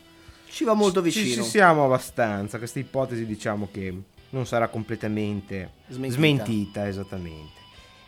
[0.48, 1.42] Ci va molto ci- vicino.
[1.42, 2.58] Ci siamo abbastanza.
[2.58, 3.94] Questa ipotesi diciamo che
[4.30, 6.14] non sarà completamente Smentita.
[6.16, 7.56] smentita, esattamente.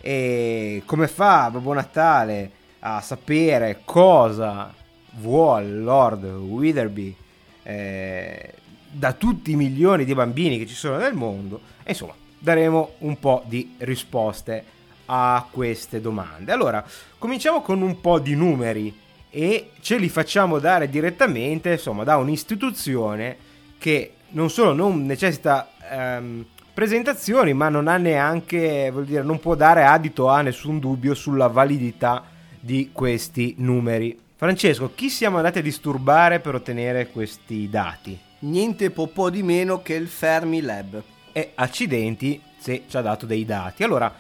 [0.00, 4.72] E come fa Babbo Natale a sapere cosa
[5.16, 7.14] vuole Lord Witherby
[7.62, 8.54] eh,
[8.90, 11.60] da tutti i milioni di bambini che ci sono nel mondo?
[11.82, 14.64] E insomma, daremo un po' di risposte
[15.06, 16.52] a queste domande.
[16.52, 16.84] Allora,
[17.18, 18.96] cominciamo con un po' di numeri
[19.30, 23.36] e ce li facciamo dare direttamente, insomma, da un'istituzione
[23.78, 29.54] che non solo non necessita ehm, presentazioni, ma non ha neanche, vuol dire, non può
[29.54, 32.24] dare adito a nessun dubbio sulla validità
[32.58, 34.18] di questi numeri.
[34.36, 38.18] Francesco, chi siamo andati a disturbare per ottenere questi dati?
[38.40, 41.02] Niente po' di meno che il Fermi Lab.
[41.32, 43.82] E accidenti se ci ha dato dei dati.
[43.82, 44.12] Allora,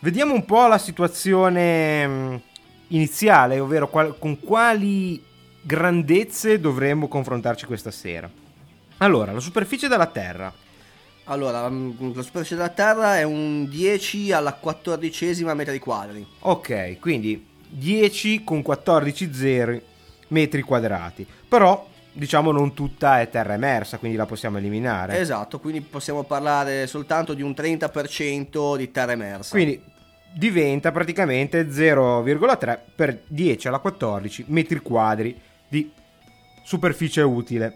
[0.00, 2.40] vediamo un po' la situazione mh,
[2.88, 5.22] iniziale, ovvero qual- con quali
[5.62, 8.30] grandezze dovremmo confrontarci questa sera.
[8.98, 10.52] Allora, la superficie della Terra.
[11.24, 16.26] Allora, mm, la superficie della Terra è un 10 alla quattordicesima metri quadri.
[16.40, 19.80] Ok, quindi 10 con 14 zeri
[20.28, 21.26] metri quadrati.
[21.48, 21.86] Però,
[22.18, 25.18] diciamo, non tutta è terra emersa, quindi la possiamo eliminare.
[25.18, 29.52] Esatto, quindi possiamo parlare soltanto di un 30% di terra emersa.
[29.52, 29.80] Quindi
[30.32, 35.90] diventa praticamente 0,3 per 10 alla 14 metri quadri di
[36.64, 37.74] superficie utile.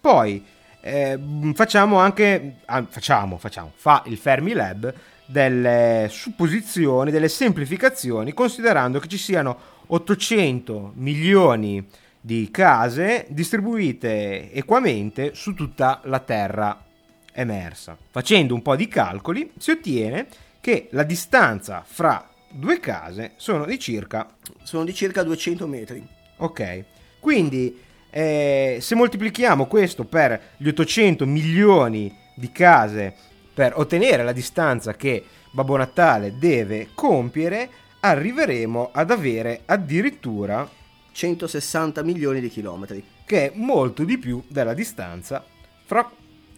[0.00, 0.44] Poi
[0.80, 1.18] eh,
[1.54, 4.92] facciamo anche, ah, facciamo, facciamo, fa il Fermilab
[5.26, 12.05] delle supposizioni, delle semplificazioni, considerando che ci siano 800 milioni di
[12.50, 16.84] case distribuite equamente su tutta la Terra
[17.32, 17.96] emersa.
[18.10, 20.26] Facendo un po' di calcoli si ottiene
[20.60, 24.26] che la distanza fra due case sono di circa
[24.62, 26.04] Sono di circa 200 metri.
[26.38, 26.84] Ok,
[27.20, 27.78] quindi
[28.10, 33.14] eh, se moltiplichiamo questo per gli 800 milioni di case
[33.54, 37.68] per ottenere la distanza che Babbo Natale deve compiere,
[38.00, 40.68] arriveremo ad avere addirittura
[41.16, 43.02] 160 milioni di chilometri.
[43.24, 45.42] che è molto di più della distanza
[45.86, 46.08] fra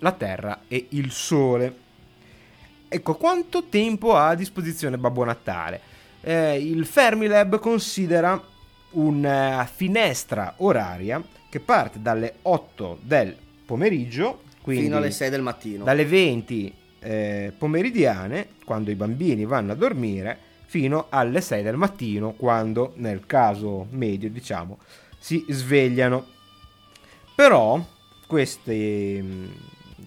[0.00, 1.86] la Terra e il Sole.
[2.88, 5.80] Ecco, quanto tempo ha a disposizione Babbo Natale?
[6.20, 8.42] Eh, il Fermilab considera
[8.90, 15.84] una finestra oraria che parte dalle 8 del pomeriggio, quindi Fino alle 6 del mattino.
[15.84, 22.32] dalle 20 eh, pomeridiane, quando i bambini vanno a dormire, fino alle 6 del mattino,
[22.32, 24.78] quando nel caso medio, diciamo,
[25.18, 26.26] si svegliano.
[27.34, 27.82] Però
[28.26, 29.52] queste, mh,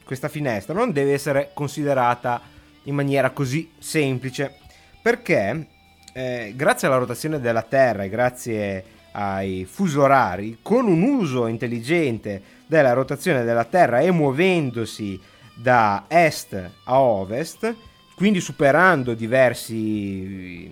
[0.03, 2.39] questa finestra non deve essere considerata
[2.83, 4.59] in maniera così semplice,
[5.01, 5.67] perché
[6.13, 12.39] eh, grazie alla rotazione della Terra e grazie ai fuso orari, con un uso intelligente
[12.67, 15.19] della rotazione della Terra e muovendosi
[15.55, 17.75] da est a ovest,
[18.21, 20.69] quindi superando diversi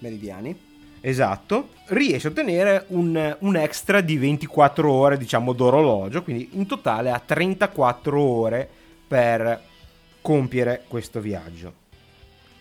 [0.00, 0.54] Meridiani.
[1.00, 7.10] Esatto, riesce a ottenere un, un extra di 24 ore, diciamo, d'orologio, quindi in totale
[7.10, 8.68] ha 34 ore
[9.08, 9.62] per
[10.20, 11.72] compiere questo viaggio.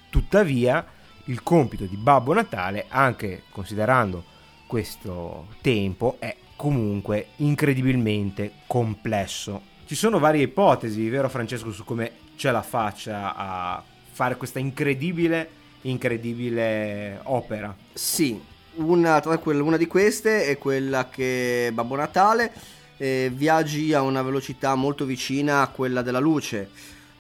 [0.09, 0.85] Tuttavia,
[1.25, 4.23] il compito di Babbo Natale, anche considerando
[4.67, 9.61] questo tempo, è comunque incredibilmente complesso.
[9.85, 13.83] Ci sono varie ipotesi, vero Francesco, su come ce la faccia a
[14.17, 15.47] fare questa incredibile,
[15.81, 17.75] incredibile opera.
[17.93, 18.41] Sì,
[18.77, 22.51] una, tra quelle- una di queste è quella che Babbo Natale
[22.97, 26.67] eh, viaggi a una velocità molto vicina a quella della luce.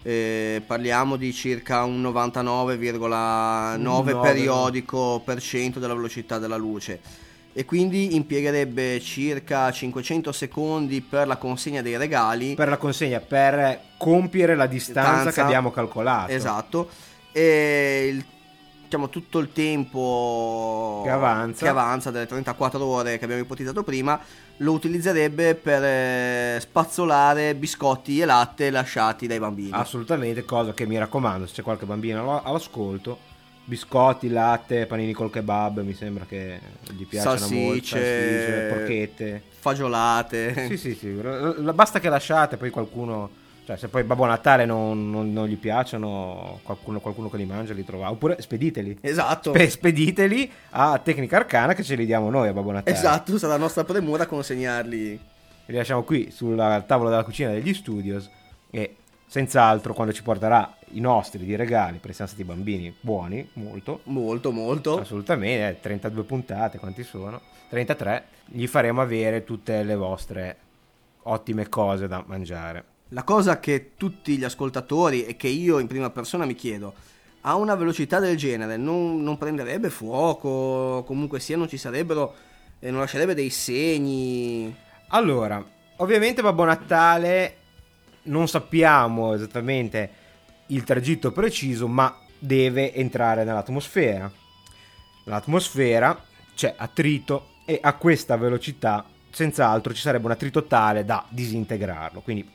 [0.01, 7.26] Eh, parliamo di circa un 99,9 nove, periodico per cento della velocità della luce
[7.57, 13.79] e quindi impiegherebbe circa 500 secondi per la consegna dei regali per la consegna, per
[13.97, 15.31] compiere la distanza Distanza.
[15.31, 16.31] che abbiamo calcolato.
[16.31, 16.87] Esatto.
[17.31, 18.25] E il-
[18.83, 21.63] diciamo tutto il tempo Che avanza.
[21.65, 24.19] che avanza, delle 34 ore che abbiamo ipotizzato prima,
[24.57, 29.71] lo utilizzerebbe per eh, spazzolare biscotti e latte lasciati dai bambini.
[29.73, 33.17] Assolutamente, cosa che mi raccomando, se c'è qualche bambino all'ascolto,
[33.67, 36.57] biscotti, latte, panini col kebab, mi sembra che
[36.95, 37.99] gli piacciono molto, Salsicce.
[37.99, 39.41] salsicce, porchette.
[39.59, 40.67] Fagiolate.
[40.69, 41.09] Sì, sì, sì,
[41.73, 43.29] basta che lasciate, poi qualcuno,
[43.65, 47.73] cioè se poi Babbo Natale non, non- non gli piacciono, qualcuno, qualcuno che li mangia
[47.73, 48.97] li trova, oppure spediteli.
[49.01, 49.49] Esatto.
[49.53, 52.95] Spe- spediteli a Tecnica Arcana che ce li diamo noi a Babbo Natale.
[52.95, 55.19] Esatto, sarà nostra premura consegnarli.
[55.65, 56.55] li lasciamo qui sul
[56.87, 58.29] tavolo della cucina degli studios
[58.71, 58.95] e
[59.27, 64.51] senz'altro quando ci porterà i nostri di regali, perché siamo stati bambini buoni, molto, Molto,
[64.51, 64.99] molto.
[64.99, 67.41] assolutamente, eh, 32 puntate, quanti sono?
[67.69, 70.57] 33, gli faremo avere tutte le vostre
[71.23, 72.83] ottime cose da mangiare.
[73.09, 76.93] La cosa che tutti gli ascoltatori e che io in prima persona mi chiedo,
[77.41, 82.33] a una velocità del genere non, non prenderebbe fuoco, comunque sia non ci sarebbero,
[82.79, 84.73] eh, non lascerebbe dei segni.
[85.09, 85.63] Allora,
[85.97, 87.55] ovviamente Babbo Natale
[88.23, 90.09] non sappiamo esattamente
[90.67, 94.31] il tragitto preciso, ma deve entrare nell'atmosfera.
[95.23, 96.23] L'atmosfera
[96.55, 102.21] c'è attrito e a questa velocità senz'altro ci sarebbe un attrito tale da disintegrarlo.
[102.21, 102.49] Quindi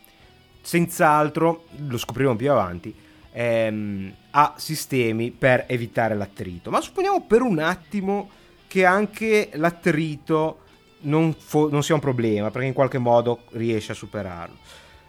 [0.61, 2.95] senz'altro, lo scopriremo più avanti,
[3.33, 6.71] ehm, ha sistemi per evitare l'attrito.
[6.71, 8.31] Ma supponiamo per un attimo
[8.67, 10.61] che anche l'attrito
[11.01, 14.57] non, fo- non sia un problema, perché in qualche modo riesce a superarlo.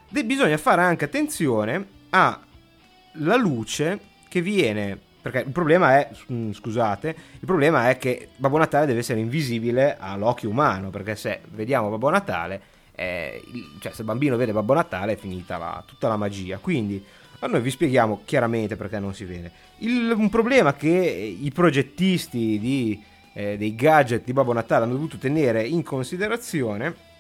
[0.10, 2.02] De- bisogna fare anche attenzione
[3.16, 5.00] alla luce che viene.
[5.24, 9.96] Perché il problema è, mm, scusate, il problema è che Babbo Natale deve essere invisibile
[9.98, 12.62] all'occhio umano, perché se vediamo Babbo Natale,
[12.94, 13.42] eh,
[13.80, 16.58] cioè se il bambino vede Babbo Natale è finita la- tutta la magia.
[16.58, 17.02] Quindi
[17.40, 19.52] a noi vi spieghiamo chiaramente perché non si vede.
[19.78, 23.02] Il- un problema che i progettisti di,
[23.34, 27.12] eh, dei gadget di Babbo Natale hanno dovuto tenere in considerazione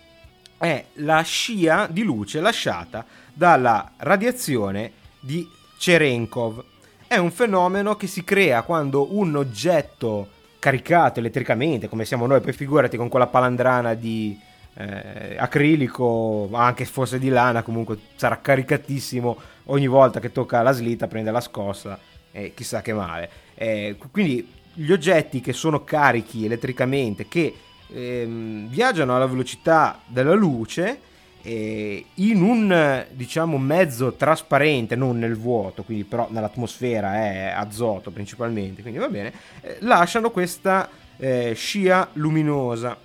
[0.58, 5.46] è la scia di luce lasciata dalla radiazione di
[5.84, 6.64] Cherenkov.
[7.06, 12.54] È un fenomeno che si crea quando un oggetto caricato elettricamente, come siamo noi, poi
[12.54, 14.40] figurati con quella palandrana di
[14.76, 20.72] eh, acrilico, anche se fosse di lana, comunque sarà caricatissimo ogni volta che tocca la
[20.72, 22.00] slitta, prende la scossa
[22.32, 23.30] e chissà che male.
[23.54, 27.54] Eh, quindi gli oggetti che sono carichi elettricamente, che
[27.92, 31.12] ehm, viaggiano alla velocità della luce
[31.46, 38.82] eh, in un diciamo mezzo trasparente, non nel vuoto, quindi però nell'atmosfera è azoto principalmente,
[38.82, 42.98] quindi va bene, eh, lasciano questa eh, scia luminosa.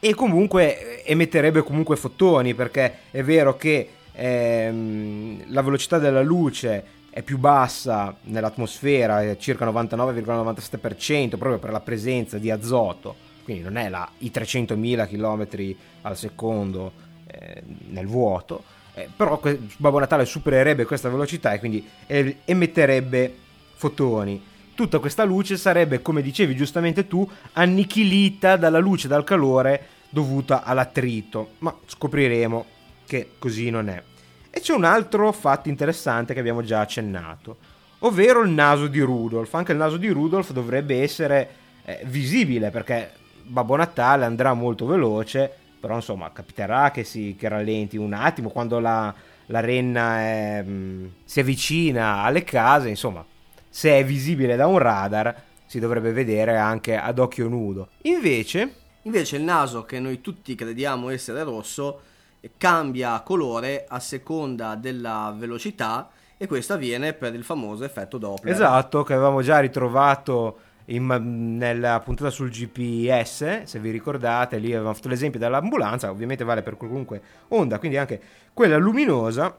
[0.00, 6.96] E comunque eh, emetterebbe comunque fotoni perché è vero che ehm, la velocità della luce
[7.10, 13.26] è più bassa nell'atmosfera, è circa 99,97% proprio per la presenza di azoto.
[13.42, 17.06] Quindi non è la, i 300.000 km al secondo
[17.38, 18.64] eh, nel vuoto,
[18.94, 23.34] eh, però que- Babbo Natale supererebbe questa velocità e quindi eh, emetterebbe
[23.74, 24.42] fotoni.
[24.74, 31.54] Tutta questa luce sarebbe, come dicevi giustamente tu, annichilita dalla luce, dal calore dovuta all'attrito,
[31.58, 32.64] ma scopriremo
[33.06, 34.02] che così non è.
[34.50, 37.56] E c'è un altro fatto interessante che abbiamo già accennato,
[38.00, 39.52] ovvero il naso di Rudolf.
[39.54, 41.50] Anche il naso di Rudolf dovrebbe essere
[41.84, 43.12] eh, visibile perché
[43.42, 48.78] Babbo Natale andrà molto veloce, però insomma capiterà che si che rallenti un attimo quando
[48.78, 49.14] la,
[49.46, 53.24] la renna è, mh, si avvicina alle case, insomma,
[53.68, 57.88] se è visibile da un radar si dovrebbe vedere anche ad occhio nudo.
[58.02, 62.00] Invece, Invece il naso che noi tutti crediamo essere rosso
[62.40, 68.52] eh, cambia colore a seconda della velocità e questo avviene per il famoso effetto Doppler.
[68.52, 70.58] esatto, che avevamo già ritrovato
[70.90, 76.62] in- nella puntata sul GPS, se vi ricordate, lì avevamo fatto l'esempio dell'ambulanza, ovviamente vale
[76.62, 78.20] per qualunque onda, quindi anche
[78.52, 79.56] quella luminosa,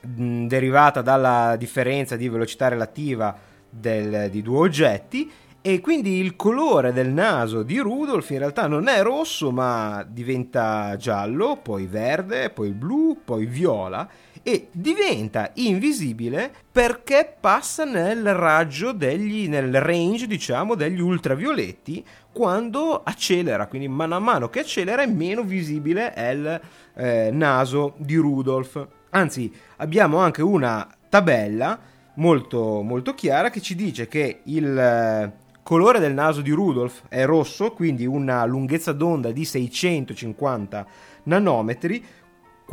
[0.00, 3.36] mh, derivata dalla differenza di velocità relativa
[3.68, 5.30] del- di due oggetti,
[5.64, 10.96] e quindi il colore del naso di Rudolf in realtà non è rosso, ma diventa
[10.96, 14.08] giallo, poi verde, poi blu, poi viola
[14.42, 23.66] e diventa invisibile perché passa nel raggio degli nel range, diciamo, degli ultravioletti quando accelera,
[23.66, 26.60] quindi mano a mano che accelera è meno visibile è il
[26.94, 28.86] eh, naso di Rudolf.
[29.10, 31.78] Anzi, abbiamo anche una tabella
[32.14, 35.32] molto molto chiara che ci dice che il eh,
[35.62, 40.86] colore del naso di Rudolf è rosso, quindi una lunghezza d'onda di 650
[41.24, 42.04] nanometri,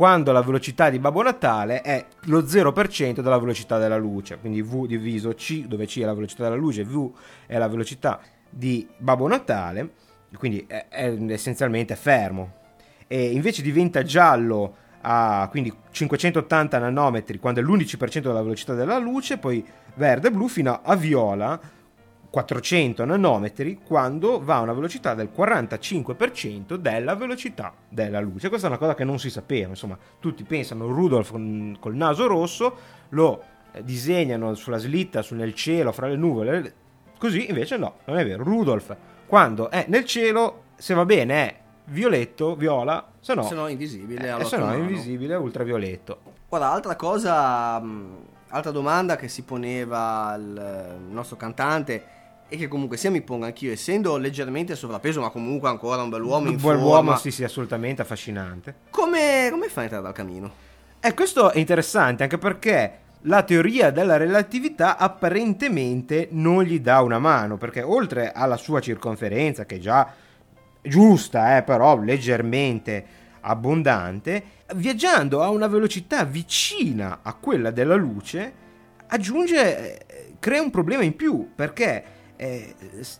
[0.00, 4.86] quando la velocità di Babbo Natale è lo 0% della velocità della luce, quindi V
[4.86, 7.12] diviso C, dove C è la velocità della luce, V
[7.44, 9.90] è la velocità di Babbo Natale,
[10.38, 12.50] quindi è, è essenzialmente fermo.
[13.06, 19.36] E invece diventa giallo a quindi 580 nanometri quando è l'11% della velocità della luce,
[19.36, 19.62] poi
[19.96, 21.60] verde e blu fino a viola
[22.30, 28.48] 400 nanometri quando va a una velocità del 45% della velocità della luce.
[28.48, 32.26] Questa è una cosa che non si sapeva, insomma, tutti pensano Rudolf con, col naso
[32.26, 32.76] rosso,
[33.10, 36.74] lo eh, disegnano sulla slitta, su nel cielo, fra le nuvole,
[37.18, 38.44] così invece no, non è vero.
[38.44, 43.66] Rudolf quando è nel cielo, se va bene è violetto, viola, se no, Se no
[43.66, 44.38] è invisibile.
[44.38, 46.20] eh, se no invisibile, ultravioletto.
[46.50, 47.80] Ora, altra cosa,
[48.48, 52.04] altra domanda che si poneva il il nostro cantante
[52.50, 56.48] e che comunque sia mi pongo anch'io, essendo leggermente sovrappeso, ma comunque ancora un bell'uomo
[56.48, 58.74] in Un buon forma, uomo, sì, sì, assolutamente affascinante.
[58.90, 60.52] come, come fa a entrare dal camino?
[60.98, 67.20] E questo è interessante anche perché la teoria della relatività apparentemente non gli dà una
[67.20, 70.12] mano, perché oltre alla sua circonferenza, che è già
[70.82, 74.42] giusta, eh, però leggermente abbondante,
[74.74, 78.52] viaggiando a una velocità vicina a quella della luce,
[79.06, 82.74] aggiunge, eh, crea un problema in più, perché eh,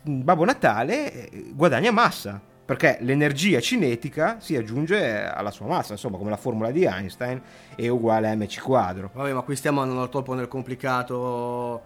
[0.05, 6.31] Babbo Natale eh, guadagna massa, perché l'energia cinetica si aggiunge alla sua massa, insomma come
[6.31, 7.39] la formula di Einstein
[7.77, 9.11] è uguale a mc quadro.
[9.13, 11.83] Vabbè, ma qui stiamo andando troppo nel complicato.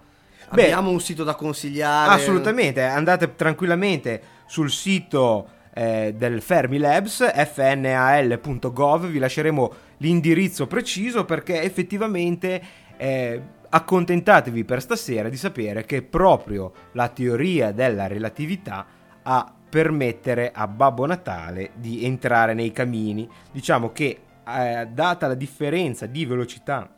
[0.52, 2.12] Beh, Abbiamo un sito da consigliare.
[2.12, 12.62] Assolutamente, andate tranquillamente sul sito eh, del Fermilabs, fnal.gov, vi lasceremo l'indirizzo preciso perché effettivamente
[12.96, 13.42] eh,
[13.74, 18.86] accontentatevi per stasera di sapere che proprio la teoria della relatività
[19.22, 23.28] a permettere a Babbo Natale di entrare nei camini.
[23.50, 26.88] Diciamo che eh, data la differenza di velocità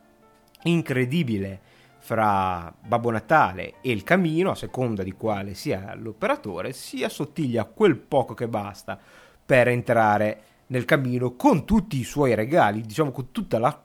[0.63, 1.61] incredibile
[1.97, 7.97] fra Babbo Natale e il camino, a seconda di quale sia l'operatore, si assottiglia quel
[7.97, 8.99] poco che basta
[9.43, 13.83] per entrare nel camino con tutti i suoi regali, diciamo con tutta la,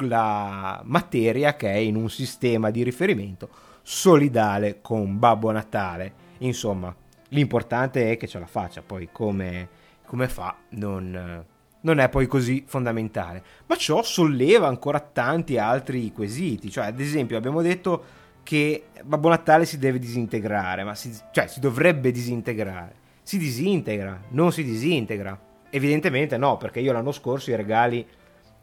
[0.00, 3.48] la materia che è in un sistema di riferimento
[3.82, 6.28] solidale con Babbo Natale.
[6.38, 6.94] Insomma,
[7.28, 9.68] l'importante è che ce la faccia, poi come,
[10.06, 11.44] come fa non,
[11.80, 13.42] non è poi così fondamentale.
[13.66, 19.64] Ma ciò solleva ancora tanti altri quesiti, cioè ad esempio abbiamo detto che Babbo Natale
[19.64, 22.98] si deve disintegrare, ma si, cioè si dovrebbe disintegrare.
[23.22, 25.38] Si disintegra, non si disintegra.
[25.70, 28.04] Evidentemente no, perché io l'anno scorso i regali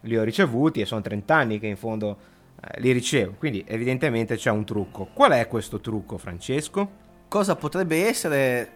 [0.08, 2.18] li ho ricevuti e sono 30 anni che in fondo
[2.60, 5.10] eh, li ricevo, quindi evidentemente c'è un trucco.
[5.14, 7.06] Qual è questo trucco, Francesco?
[7.28, 8.72] Cosa potrebbe essere,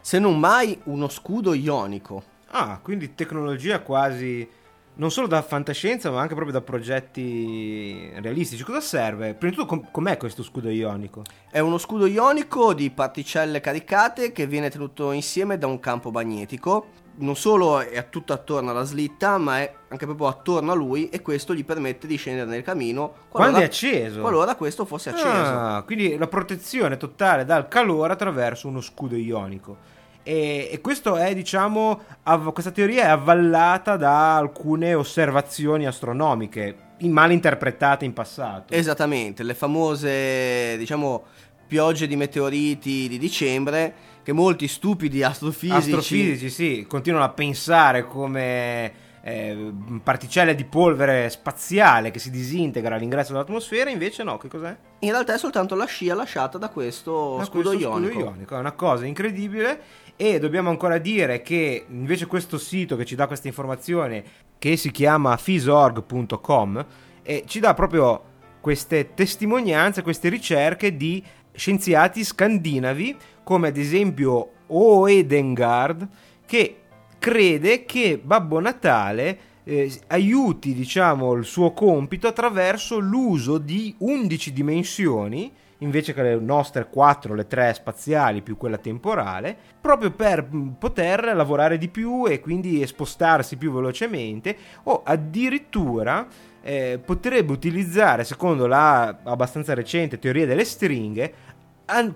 [0.00, 2.22] se non mai, uno scudo ionico?
[2.48, 4.48] Ah, quindi tecnologia quasi
[4.94, 8.62] non solo da fantascienza, ma anche proprio da progetti realistici.
[8.62, 9.34] Cosa serve?
[9.34, 11.22] Prima di tutto, com- com'è questo scudo ionico?
[11.50, 16.88] È uno scudo ionico di particelle caricate che viene tenuto insieme da un campo magnetico.
[17.20, 21.20] Non solo è tutto attorno alla slitta, ma è anche proprio attorno a lui e
[21.20, 24.20] questo gli permette di scendere nel camino Quando è acceso?
[24.20, 25.28] qualora questo fosse acceso.
[25.28, 29.98] Ah, quindi la protezione totale dal calore attraverso uno scudo ionico.
[30.22, 37.32] E, e questo è, diciamo, av- questa teoria è avvallata da alcune osservazioni astronomiche, mal
[37.32, 38.72] interpretate in passato.
[38.72, 41.24] Esattamente, le famose, diciamo,
[41.66, 43.94] piogge di meteoriti di dicembre
[44.30, 49.72] che molti stupidi astrofisici, Astrofisici, sì, continuano a pensare come eh,
[50.02, 54.76] particelle di polvere spaziale che si disintegra all'ingresso dell'atmosfera, invece no, che cos'è?
[55.00, 58.12] in realtà è soltanto la scia lasciata da questo Da scudo questo ionico.
[58.12, 58.54] scudo ionico.
[58.54, 59.80] È una cosa incredibile
[60.16, 64.22] e dobbiamo ancora dire che invece questo sito che ci dà questa informazione,
[64.58, 66.86] che si chiama fisorg.com,
[67.22, 68.24] eh, ci dà proprio
[68.60, 71.24] queste testimonianze, queste ricerche di
[71.60, 76.08] scienziati scandinavi, come ad esempio Oedengard,
[76.46, 76.76] che
[77.18, 85.52] crede che Babbo Natale eh, aiuti, diciamo, il suo compito attraverso l'uso di 11 dimensioni
[85.80, 91.32] invece che le nostre 4, le 3 spaziali più quella temporale, proprio per mh, poter
[91.34, 96.26] lavorare di più e quindi spostarsi più velocemente o addirittura
[96.62, 101.32] eh, potrebbe utilizzare, secondo la abbastanza recente teoria delle stringhe,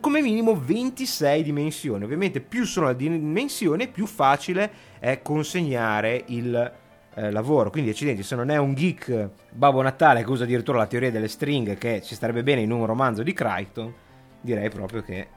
[0.00, 2.04] come minimo 26 dimensioni.
[2.04, 6.72] Ovviamente più sono le dimensioni, più facile è consegnare il
[7.14, 7.70] eh, lavoro.
[7.70, 11.28] Quindi, accidenti, se non è un geek Babbo Natale che usa addirittura la teoria delle
[11.28, 13.92] stringhe, che ci starebbe bene in un romanzo di Crichton,
[14.40, 15.28] direi proprio che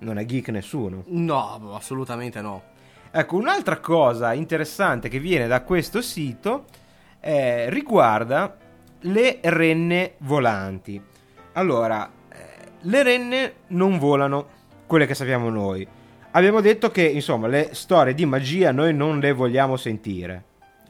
[0.00, 1.04] non è geek nessuno.
[1.06, 2.62] No, assolutamente no.
[3.10, 6.66] Ecco, un'altra cosa interessante che viene da questo sito
[7.20, 8.56] eh, riguarda
[9.00, 11.00] le renne volanti.
[11.52, 12.10] Allora,
[12.82, 14.46] le renne non volano,
[14.86, 15.86] quelle che sappiamo noi.
[16.32, 20.44] Abbiamo detto che, insomma, le storie di magia noi non le vogliamo sentire.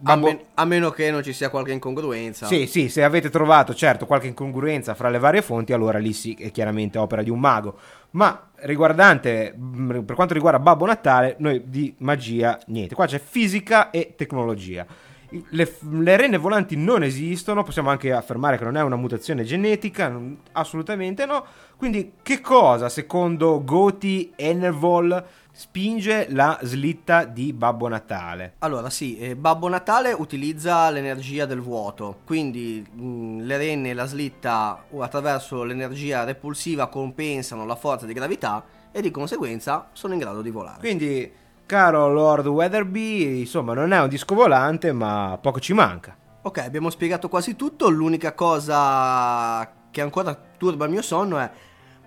[0.04, 2.46] A, men- a meno che non ci sia qualche incongruenza.
[2.46, 6.36] Sì, sì, se avete trovato certo qualche incongruenza fra le varie fonti, allora lì sì
[6.38, 7.76] è chiaramente opera di un mago.
[8.10, 12.94] Ma riguardante, mh, per quanto riguarda Babbo Natale, noi di magia niente.
[12.94, 14.86] Qua c'è fisica e tecnologia.
[15.30, 20.08] Le, le renne volanti non esistono, possiamo anche affermare che non è una mutazione genetica,
[20.08, 21.44] non- assolutamente no.
[21.76, 28.54] Quindi che cosa, secondo Goti Enervol, spinge la slitta di Babbo Natale?
[28.60, 34.06] Allora sì, eh, Babbo Natale utilizza l'energia del vuoto, quindi mh, le renne e la
[34.06, 40.42] slitta attraverso l'energia repulsiva compensano la forza di gravità e di conseguenza sono in grado
[40.42, 40.78] di volare.
[40.78, 41.30] Quindi,
[41.68, 46.16] caro Lord Weatherby, insomma, non è un disco volante, ma poco ci manca.
[46.42, 51.50] Ok, abbiamo spiegato quasi tutto, l'unica cosa che ancora turba il mio sonno è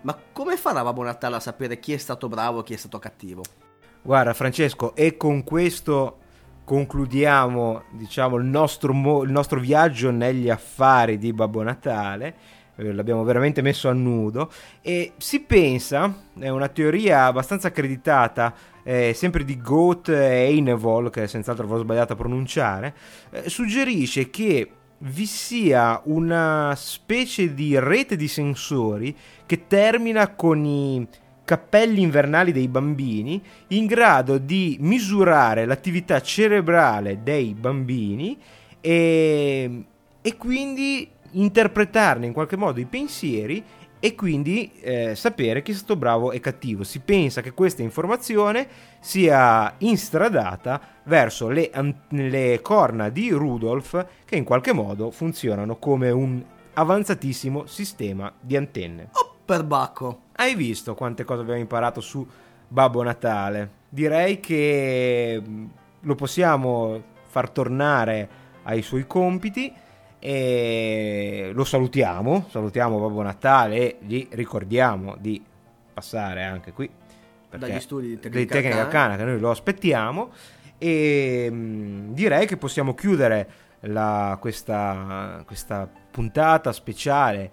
[0.02, 2.98] ma come farà Babbo Natale a sapere chi è stato bravo e chi è stato
[2.98, 3.44] cattivo?
[4.02, 6.18] Guarda, Francesco, e con questo
[6.64, 12.36] concludiamo, diciamo, il nostro, mo- il nostro viaggio negli affari di Babbo Natale.
[12.82, 14.52] Eh, L'abbiamo veramente messo a nudo.
[14.82, 18.54] E si pensa, è una teoria abbastanza accreditata,
[18.84, 22.96] eh, sempre di Goat Einevol, che senz'altro avrò sbagliato a pronunciare,
[23.30, 24.72] eh, suggerisce che
[25.04, 29.16] vi sia una specie di rete di sensori
[29.48, 31.08] che termina con i
[31.44, 38.38] cappelli invernali dei bambini in grado di misurare l'attività cerebrale dei bambini
[38.80, 39.84] e,
[40.22, 43.64] e quindi interpretarne in qualche modo i pensieri
[44.04, 46.84] e quindi eh, sapere chi è stato bravo e cattivo.
[46.84, 48.68] Si pensa che questa informazione
[49.00, 56.10] sia instradata verso le, an- le corna di Rudolf che in qualche modo funzionano come
[56.10, 59.10] un avanzatissimo sistema di antenne.
[59.12, 60.22] Oh, per bacco!
[60.36, 62.28] Hai visto quante cose abbiamo imparato su
[62.68, 63.70] Babbo Natale?
[63.88, 65.66] Direi che mh,
[66.00, 68.30] lo possiamo far tornare
[68.64, 69.72] ai suoi compiti
[70.24, 75.44] e lo salutiamo, salutiamo Babbo Natale e gli ricordiamo di
[75.94, 76.88] passare anche qui
[77.50, 78.86] Dagli studi di Tecnica Tecnica Arcana.
[78.86, 80.32] Arcana che noi lo aspettiamo
[80.78, 83.50] e mh, direi che possiamo chiudere
[83.82, 87.52] la- questa, questa puntata speciale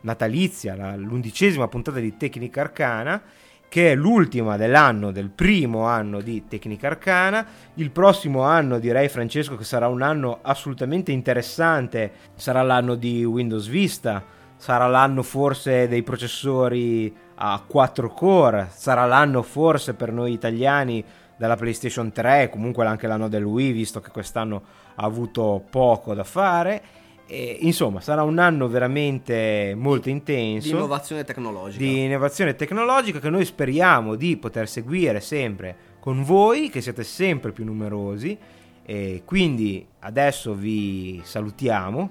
[0.00, 3.22] natalizia, la- l'undicesima puntata di Tecnica Arcana,
[3.68, 7.46] che è l'ultima dell'anno, del primo anno di Tecnica Arcana.
[7.74, 13.66] Il prossimo anno direi Francesco che sarà un anno assolutamente interessante, sarà l'anno di Windows
[13.68, 14.24] Vista,
[14.56, 21.04] sarà l'anno forse dei processori a 4 core, sarà l'anno forse per noi italiani
[21.36, 24.62] dalla PlayStation 3, comunque anche l'anno del Wii, visto che quest'anno
[24.94, 26.82] ha avuto poco da fare.
[27.28, 31.82] E, insomma, sarà un anno veramente molto intenso Di innovazione tecnologica.
[31.82, 37.50] di innovazione tecnologica che noi speriamo di poter seguire sempre con voi, che siete sempre
[37.50, 38.38] più numerosi.
[38.84, 42.10] E quindi adesso vi salutiamo,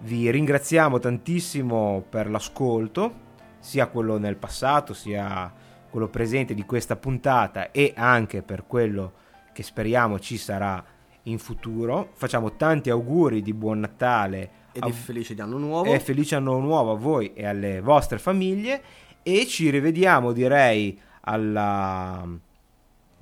[0.00, 5.50] vi ringraziamo tantissimo per l'ascolto, sia quello nel passato, sia
[5.88, 9.12] quello presente di questa puntata e anche per quello
[9.52, 10.84] che speriamo ci sarà
[11.30, 12.10] in futuro.
[12.12, 15.92] Facciamo tanti auguri di buon Natale E di felice di anno nuovo.
[15.92, 18.82] e felice anno nuovo a voi e alle vostre famiglie
[19.22, 22.26] e ci rivediamo direi alla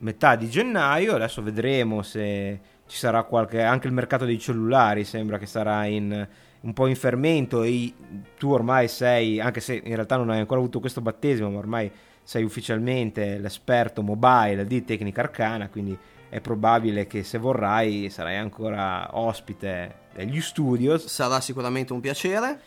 [0.00, 5.38] metà di gennaio adesso vedremo se ci sarà qualche anche il mercato dei cellulari sembra
[5.38, 6.26] che sarà in
[6.60, 7.92] un po' in fermento e
[8.38, 11.90] tu ormai sei anche se in realtà non hai ancora avuto questo battesimo ma ormai
[12.22, 15.98] sei ufficialmente l'esperto mobile di Tecnica Arcana quindi
[16.28, 22.60] è probabile che se vorrai sarai ancora ospite degli studios Sarà sicuramente un piacere.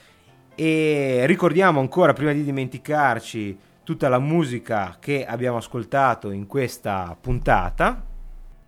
[0.55, 8.05] e ricordiamo ancora, prima di dimenticarci, tutta la musica che abbiamo ascoltato in questa puntata,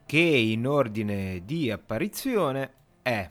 [0.06, 2.72] che in ordine di apparizione
[3.02, 3.30] è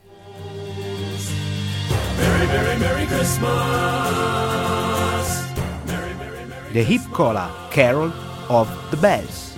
[2.16, 3.50] Merry, Merry, Merry Christmas.
[5.86, 8.12] Merry, Merry, Merry The Hip Cola Carol
[8.48, 9.50] of the Bells.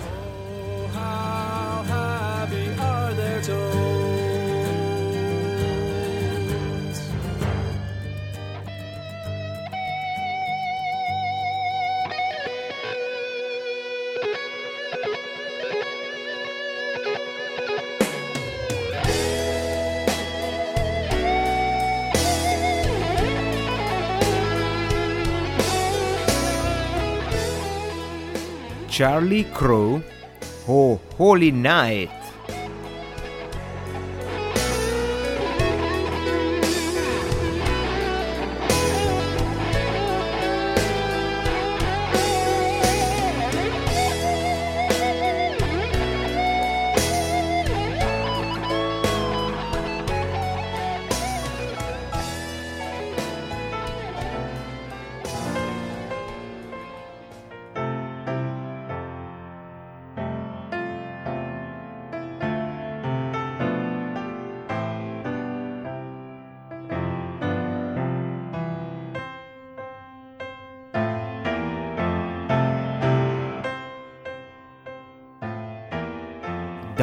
[28.95, 30.01] Charlie Crow,
[30.69, 32.24] Oh Holy Night.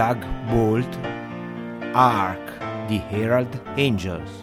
[0.02, 0.94] Doug Bolt,
[1.94, 2.44] Ark,
[2.88, 4.42] The Herald Angels.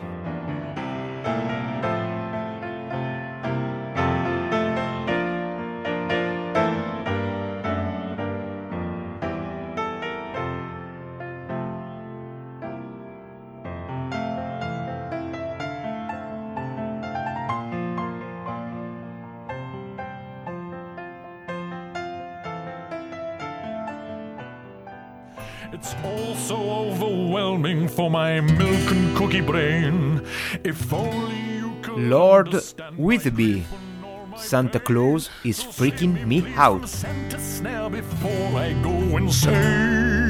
[31.97, 33.63] Lord understand Witheby,
[33.99, 36.88] my for Santa Claus is freaking me out.
[36.88, 40.30] Santa snare before I go insane.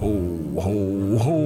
[0.00, 0.12] Ho,
[0.60, 1.41] ho, ho.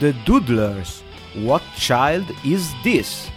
[0.00, 1.02] The Doodlers,
[1.44, 3.30] What Child Is This?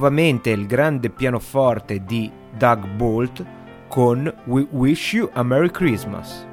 [0.00, 3.44] nuovamente il grande pianoforte di Doug Bolt
[3.86, 6.46] con We Wish You a Merry Christmas.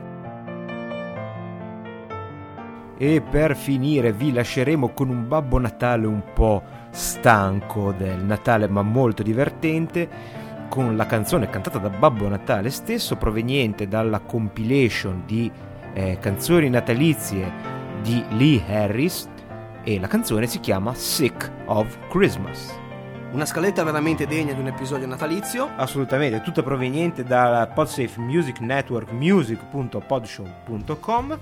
[2.97, 8.81] E per finire vi lasceremo con un Babbo Natale un po' stanco del Natale ma
[8.81, 10.09] molto divertente
[10.67, 15.49] con la canzone cantata da Babbo Natale stesso proveniente dalla compilation di
[15.93, 17.49] eh, canzoni natalizie
[18.01, 19.29] di Lee Harris
[19.83, 22.85] e la canzone si chiama Sick of Christmas.
[23.31, 25.69] Una scaletta veramente degna di un episodio natalizio.
[25.75, 31.39] Assolutamente, tutta proveniente dal Podsafe Music Network music.podshow.com.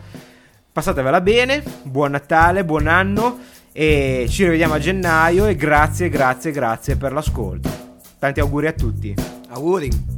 [0.71, 3.37] Passatevela bene, buon Natale, buon anno
[3.71, 7.69] e ci rivediamo a gennaio e grazie, grazie, grazie per l'ascolto.
[8.19, 9.15] Tanti auguri a tutti.
[9.49, 10.14] Auguri.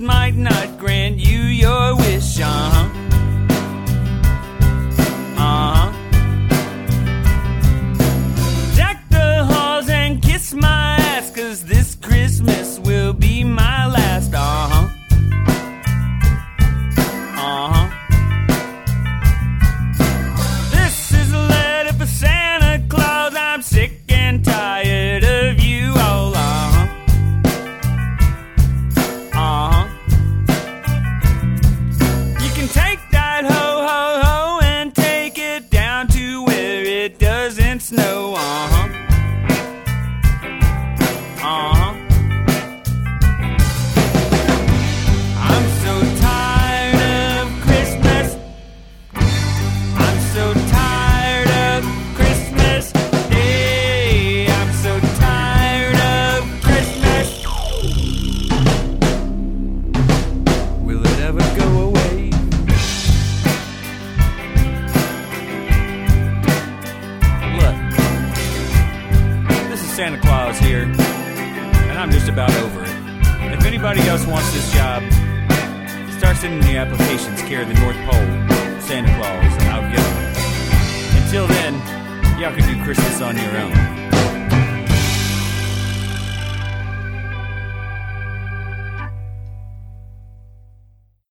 [0.00, 0.59] might not